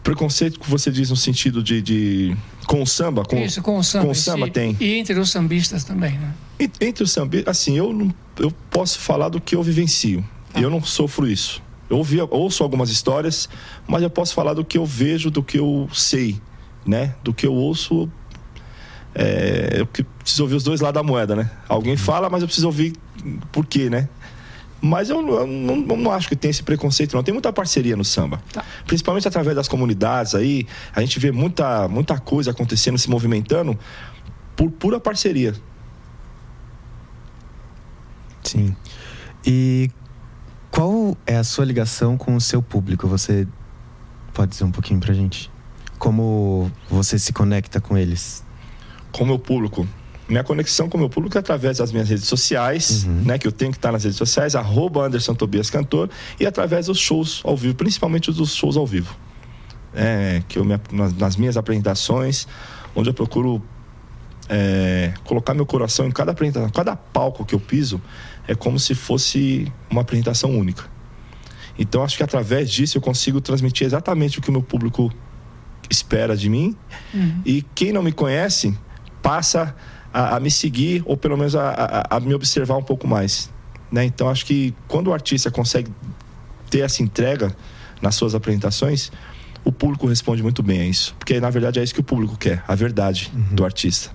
[0.03, 3.23] Preconceito que você diz no sentido de, de com o samba?
[3.23, 4.05] Com, Isso, com o samba.
[4.05, 4.77] Com o samba si, tem.
[4.79, 6.33] E entre os sambistas também, né?
[6.59, 10.23] E, entre os sambistas, assim, eu, não, eu posso falar do que eu vivencio.
[10.53, 10.61] Ah.
[10.61, 11.61] Eu não sofro isso.
[11.89, 13.49] Eu ouvi, ouço algumas histórias,
[13.87, 16.39] mas eu posso falar do que eu vejo, do que eu sei,
[16.85, 17.15] né?
[17.23, 18.09] Do que eu ouço.
[19.15, 21.49] É, eu preciso ouvir os dois lados da moeda, né?
[21.67, 22.93] Alguém fala, mas eu preciso ouvir
[23.51, 24.07] por quê, né?
[24.81, 27.23] Mas eu, eu não, não, acho que tem esse preconceito, não.
[27.23, 28.41] Tem muita parceria no samba.
[28.51, 28.63] Tá.
[28.85, 30.65] Principalmente através das comunidades aí.
[30.95, 33.77] A gente vê muita, muita coisa acontecendo, se movimentando
[34.55, 35.53] por pura parceria.
[38.43, 38.75] Sim.
[39.45, 39.91] E
[40.71, 43.07] qual é a sua ligação com o seu público?
[43.07, 43.47] Você
[44.33, 45.51] pode dizer um pouquinho pra gente?
[45.97, 48.43] Como você se conecta com eles?
[49.11, 49.85] Com o meu público?
[50.29, 53.23] Minha conexão com o meu público é através das minhas redes sociais, uhum.
[53.25, 53.37] né?
[53.37, 56.09] Que eu tenho que estar nas redes sociais, arroba Anderson Tobias Cantor,
[56.39, 59.15] e através dos shows ao vivo, principalmente dos shows ao vivo.
[59.93, 62.47] É, que eu nas, nas minhas apresentações,
[62.95, 63.61] onde eu procuro
[64.47, 67.99] é, colocar meu coração em cada apresentação, cada palco que eu piso,
[68.47, 70.83] é como se fosse uma apresentação única.
[71.77, 75.11] Então acho que através disso eu consigo transmitir exatamente o que o meu público
[75.89, 76.75] espera de mim.
[77.13, 77.41] Uhum.
[77.45, 78.77] E quem não me conhece
[79.21, 79.75] passa
[80.13, 83.49] a, a me seguir ou pelo menos a, a, a, me observar um pouco mais.
[83.91, 84.05] Né?
[84.05, 85.91] Então acho que quando o artista consegue
[86.69, 87.55] ter essa entrega
[88.01, 89.11] nas suas apresentações,
[89.63, 91.15] o público responde muito bem a isso.
[91.17, 93.55] Porque na verdade é isso que o público quer, a verdade uhum.
[93.55, 94.11] do artista.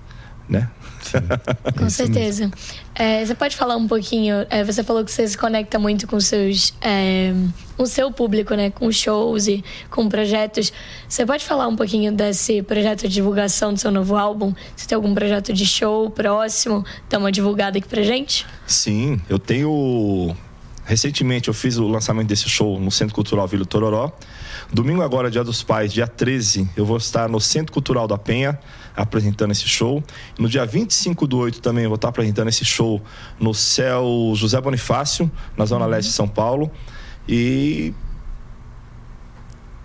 [0.47, 0.69] Né?
[1.77, 2.51] Com certeza.
[2.93, 4.45] É, você pode falar um pouquinho?
[4.49, 7.33] É, você falou que você se conecta muito com seus, é,
[7.77, 8.69] o seu público, né?
[8.69, 10.71] Com shows e com projetos.
[11.07, 14.53] Você pode falar um pouquinho desse projeto de divulgação do seu novo álbum?
[14.75, 16.85] Você tem algum projeto de show próximo?
[17.09, 18.45] Dá uma divulgada aqui pra gente?
[18.65, 20.35] Sim, eu tenho
[20.85, 24.11] recentemente eu fiz o lançamento desse show no Centro Cultural Vila Tororó.
[24.71, 28.57] Domingo agora, dia dos pais, dia 13, eu vou estar no Centro Cultural da Penha
[28.95, 30.03] apresentando esse show.
[30.37, 33.01] No dia 25 do 8 também vou estar apresentando esse show
[33.39, 36.71] no Céu José Bonifácio, na Zona Leste de São Paulo.
[37.27, 37.93] E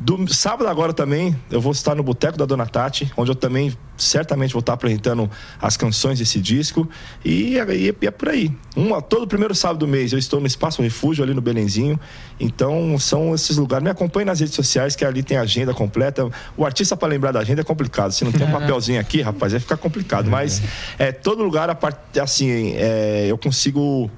[0.00, 3.76] do sábado agora também eu vou estar no Boteco da Dona Tati, onde eu também
[3.98, 5.30] certamente vou estar apresentando
[5.60, 6.88] as canções desse disco.
[7.22, 8.50] E, e, e é por aí.
[8.74, 12.00] Uma, todo primeiro sábado do mês eu estou no Espaço Refúgio, ali no Belenzinho.
[12.38, 13.84] Então são esses lugares.
[13.84, 16.26] Me acompanhe nas redes sociais, que ali tem agenda completa.
[16.56, 18.12] O artista, para lembrar da agenda, é complicado.
[18.12, 20.30] Se não tem um papelzinho aqui, rapaz, vai ficar complicado.
[20.30, 20.62] Mas
[20.98, 21.98] é todo lugar, a part...
[22.18, 24.10] assim, é, eu consigo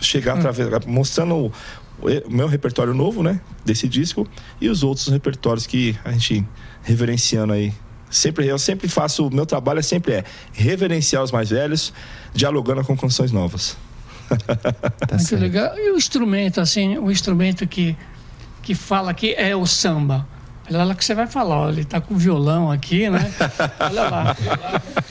[0.00, 1.52] chegar através, mostrando
[2.00, 3.40] o meu repertório novo, né?
[3.64, 4.26] Desse disco
[4.60, 6.46] e os outros repertórios que a gente
[6.82, 7.72] reverenciando aí.
[8.10, 11.92] Sempre, eu sempre faço, o meu trabalho é sempre é reverenciar os mais velhos,
[12.32, 13.76] dialogando com canções novas.
[14.28, 15.40] Tá Muito certo.
[15.40, 15.78] legal.
[15.78, 17.96] E o instrumento, assim, o instrumento que,
[18.62, 20.26] que fala aqui é o samba.
[20.70, 23.32] Olha lá que você vai falar, olha, ele está com o violão aqui, né?
[23.80, 24.36] Olha lá.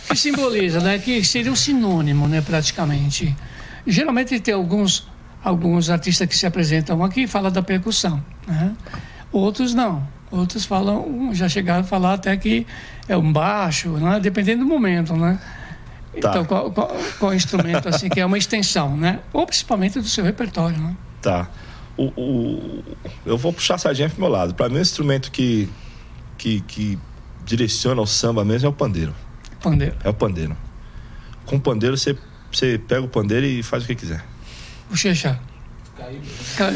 [0.08, 1.00] Que simboliza, né?
[1.00, 3.36] Que seria um sinônimo, né, praticamente.
[3.88, 5.08] Geralmente tem alguns
[5.44, 8.76] alguns artistas que se apresentam aqui falam da percussão, né?
[9.32, 10.08] Outros não.
[10.30, 12.68] Outros falam, já chegaram a falar até que
[13.08, 14.20] é um baixo, né?
[14.20, 15.40] dependendo do momento, né?
[16.20, 16.30] Tá.
[16.30, 19.20] Então, qual, qual, qual instrumento, assim, que é uma extensão, né?
[19.32, 20.96] Ou principalmente do seu repertório, né?
[21.22, 21.48] Tá.
[21.96, 22.84] O, o,
[23.26, 24.54] eu vou puxar a sardinha pro meu lado.
[24.54, 25.70] Para mim, o instrumento que,
[26.38, 27.00] que, que
[27.46, 29.16] direciona o samba mesmo é o pandeiro.
[29.62, 29.96] Pandeiro.
[30.04, 30.58] É o pandeiro.
[31.46, 32.18] Com o pandeiro, você,
[32.52, 34.24] você pega o pandeiro e faz o que quiser.
[34.90, 35.40] Bochecha.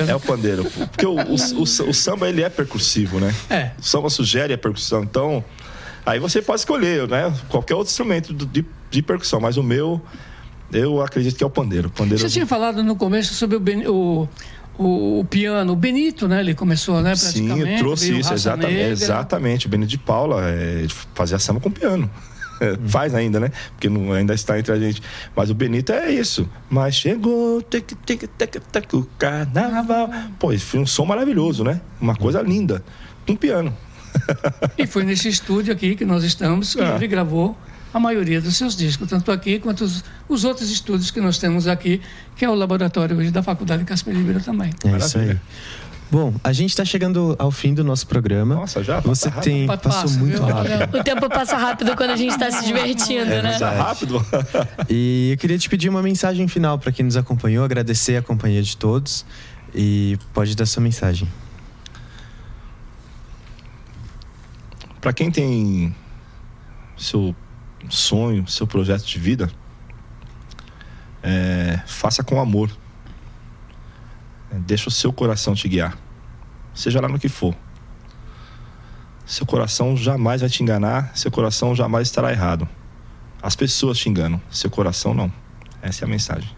[0.08, 0.66] É o pandeiro.
[0.66, 3.34] Porque o, o, o, o, samba ele é percussivo, né?
[3.50, 3.72] É.
[3.80, 5.04] O samba sugere a percussão.
[5.04, 5.44] Então,
[6.06, 7.34] aí você pode escolher, né?
[7.48, 10.02] Qualquer outro instrumento de, de percussão, mas o meu,
[10.72, 11.88] eu acredito que é o pandeiro.
[11.88, 14.28] O pandeiro Você tinha falado no começo sobre o,
[14.78, 16.40] o, o, piano, o Benito, né?
[16.40, 17.16] Ele começou, né?
[17.16, 19.68] Sim, eu trouxe isso, exatamente, exatamente.
[19.68, 22.10] O Benito de Paula é, fazia samba com piano.
[22.88, 23.52] Faz ainda, né?
[23.72, 25.02] Porque não, ainda está entre a gente.
[25.36, 26.50] Mas o Benito é isso.
[26.70, 30.10] Mas chegou, tic, tic, tic, tic, o carnaval.
[30.40, 31.82] Pô, foi um som maravilhoso, né?
[32.00, 32.84] Uma coisa linda.
[33.28, 33.76] Um piano.
[34.78, 36.96] e foi nesse estúdio aqui que nós estamos que ah.
[36.96, 37.58] ele gravou
[37.94, 41.68] a maioria dos seus discos, tanto aqui quanto os, os, outros estúdios que nós temos
[41.68, 42.02] aqui,
[42.36, 44.72] que é o laboratório hoje da Faculdade Casper Libero também.
[44.86, 45.38] É isso aí.
[46.12, 48.56] Bom, a gente está chegando ao fim do nosso programa.
[48.56, 49.44] Nossa, já Você rápido.
[49.44, 51.00] tem Passa, passou muito rápido.
[51.00, 53.52] O tempo passa rápido quando a gente está se divertindo, é, né?
[53.54, 54.26] Passa rápido.
[54.90, 58.62] e eu queria te pedir uma mensagem final para quem nos acompanhou, agradecer a companhia
[58.62, 59.26] de todos
[59.74, 61.30] e pode dar sua mensagem.
[65.00, 65.96] Para quem tem
[66.98, 67.34] seu
[67.90, 69.50] sonho, seu projeto de vida,
[71.24, 72.70] é, faça com amor.
[74.52, 75.98] Deixa o seu coração te guiar.
[76.74, 77.56] Seja lá no que for.
[79.26, 82.68] Seu coração jamais vai te enganar, seu coração jamais estará errado.
[83.42, 85.32] As pessoas te enganam, seu coração não.
[85.82, 86.50] Essa é a mensagem.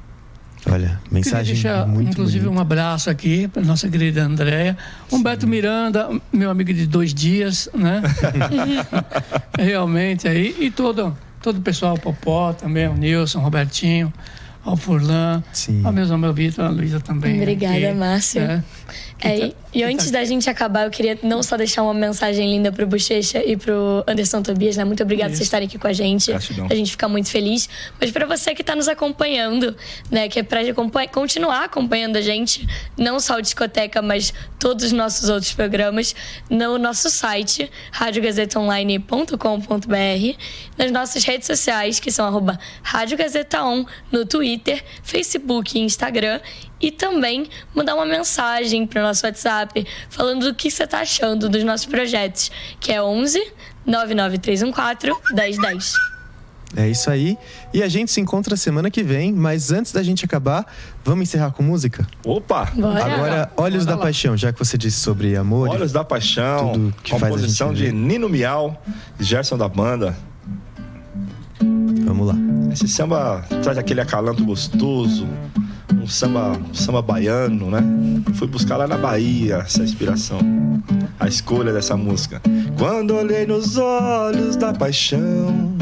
[0.70, 2.58] Olha, mensagem deixar, muito inclusive, bonita.
[2.58, 4.78] um abraço aqui para nossa querida Andréia.
[5.12, 8.02] Humberto Miranda, meu amigo de dois dias, né?
[9.60, 10.56] Realmente aí.
[10.60, 14.12] E todo, todo o pessoal, o Popó também, o Nilson, o Robertinho,
[14.64, 15.82] ao Furlan, Sim.
[15.84, 17.36] ao mesmo meu Vitor, a Luísa também.
[17.42, 18.42] Obrigada, aqui, Márcio.
[18.42, 18.64] né?
[19.24, 22.50] É, Então- e, e antes da gente acabar, eu queria não só deixar uma mensagem
[22.52, 24.84] linda pro Bochecha e pro Anderson Tobias, né?
[24.84, 26.30] Muito obrigada por vocês estarem aqui com a gente.
[26.32, 26.68] Gratidão.
[26.70, 27.70] A gente fica muito feliz.
[28.02, 29.76] Mas para você que está nos acompanhando,
[30.12, 30.28] né?
[30.28, 32.68] Que é pra acompanhar- continuar acompanhando a gente,
[32.98, 36.14] não só o Discoteca, mas todos os nossos outros programas,
[36.50, 40.38] no nosso site, radiogazetaonline.com.br,
[40.78, 46.40] nas nossas redes sociais, que são arroba Rádio Gazeta On, no Twitter, Facebook e Instagram.
[46.82, 51.48] E também mandar uma mensagem para o nosso WhatsApp falando do que você está achando
[51.48, 53.40] dos nossos projetos, que é 11
[53.86, 55.94] 99314 1010.
[56.76, 57.38] É isso aí.
[57.72, 60.66] E a gente se encontra semana que vem, mas antes da gente acabar,
[61.06, 62.08] vamos encerrar com música?
[62.26, 62.66] Opa!
[62.74, 63.06] Bora.
[63.06, 64.02] Agora, Olhos da lá.
[64.02, 65.70] Paixão, já que você disse sobre amor.
[65.70, 67.96] Olhos da Paixão, Tudo que faz a composição gente de.
[67.96, 68.82] Nino Miau
[69.20, 70.18] e Gerson da Banda.
[72.06, 72.36] Vamos lá.
[72.72, 75.28] Esse samba traz aquele acalanto gostoso,
[76.04, 77.82] um samba, um samba baiano, né?
[78.34, 80.40] Fui buscar lá na Bahia essa inspiração,
[81.18, 82.42] a escolha dessa música.
[82.78, 85.74] Quando olhei nos olhos da paixão,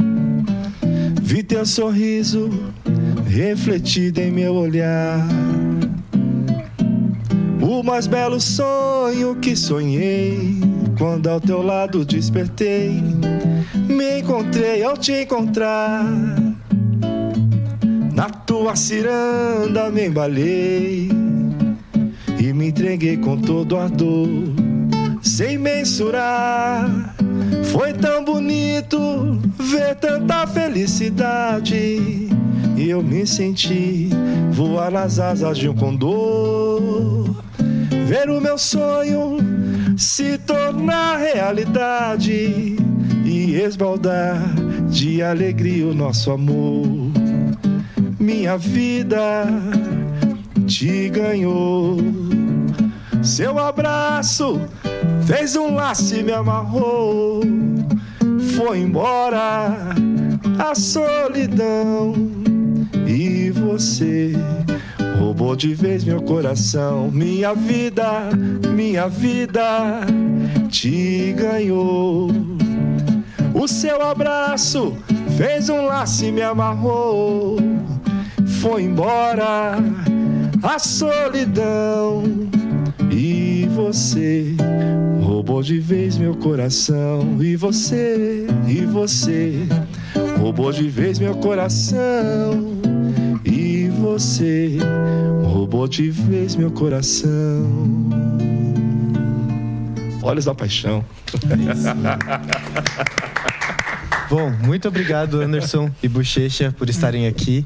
[1.24, 2.52] vi teu sorriso
[3.26, 5.28] refletido em meu olhar.
[7.60, 10.60] O mais belo sonho que sonhei,
[11.00, 12.92] quando ao teu lado despertei,
[13.90, 16.06] me encontrei ao te encontrar.
[18.22, 21.10] Na tua ciranda me embalei
[22.40, 24.28] e me entreguei com todo ardor,
[25.24, 27.16] sem mensurar.
[27.72, 29.00] Foi tão bonito
[29.58, 32.30] ver tanta felicidade.
[32.78, 34.10] E eu me senti
[34.52, 37.44] voar nas asas de um condor.
[38.06, 39.38] Ver o meu sonho
[39.98, 42.76] se tornar realidade
[43.26, 44.38] e esbaldar
[44.92, 47.11] de alegria o nosso amor.
[48.22, 49.48] Minha vida
[50.68, 51.98] te ganhou.
[53.24, 54.62] Seu abraço
[55.26, 57.42] fez um laço e me amarrou.
[58.56, 59.76] Foi embora
[60.60, 62.14] a solidão
[63.08, 64.34] e você
[65.18, 67.10] roubou de vez meu coração.
[67.10, 68.30] Minha vida,
[68.76, 70.02] minha vida
[70.70, 72.30] te ganhou.
[73.56, 74.96] O seu abraço
[75.36, 77.71] fez um laço e me amarrou.
[78.62, 79.80] Foi embora
[80.62, 82.22] a solidão
[83.10, 84.56] e você
[85.20, 87.42] roubou de vez meu coração.
[87.42, 89.68] E você, e você
[90.38, 92.80] roubou de vez meu coração.
[93.44, 94.78] E você
[95.44, 97.68] roubou de vez meu coração.
[100.22, 101.04] Olhos da paixão.
[104.30, 107.66] Bom, muito obrigado, Anderson e Bochecha, por estarem aqui.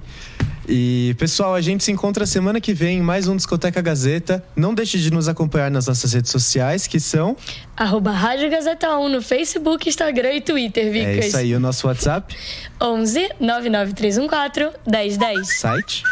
[0.67, 4.43] E, pessoal, a gente se encontra semana que vem em mais um Discoteca Gazeta.
[4.55, 7.37] Não deixe de nos acompanhar nas nossas redes sociais, que são...
[7.77, 11.25] Arroba Rádio Gazeta 1 no Facebook, Instagram e Twitter, Vicas.
[11.25, 12.35] É isso aí, o nosso WhatsApp.
[12.81, 15.59] 11 99314 1010.
[15.59, 16.03] Site.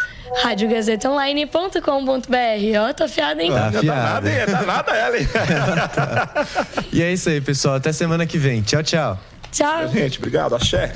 [0.44, 2.90] radiogazetaonline.com.br.
[2.90, 3.52] Ó, tô afiada, hein?
[3.52, 4.02] Tá afiada.
[4.02, 5.28] Nada, é, tá nada ela, hein?
[6.94, 7.76] E é isso aí, pessoal.
[7.76, 8.62] Até semana que vem.
[8.62, 9.20] Tchau, tchau.
[9.52, 9.88] Tchau.
[9.90, 10.56] Gente, obrigado.
[10.56, 10.94] Axé.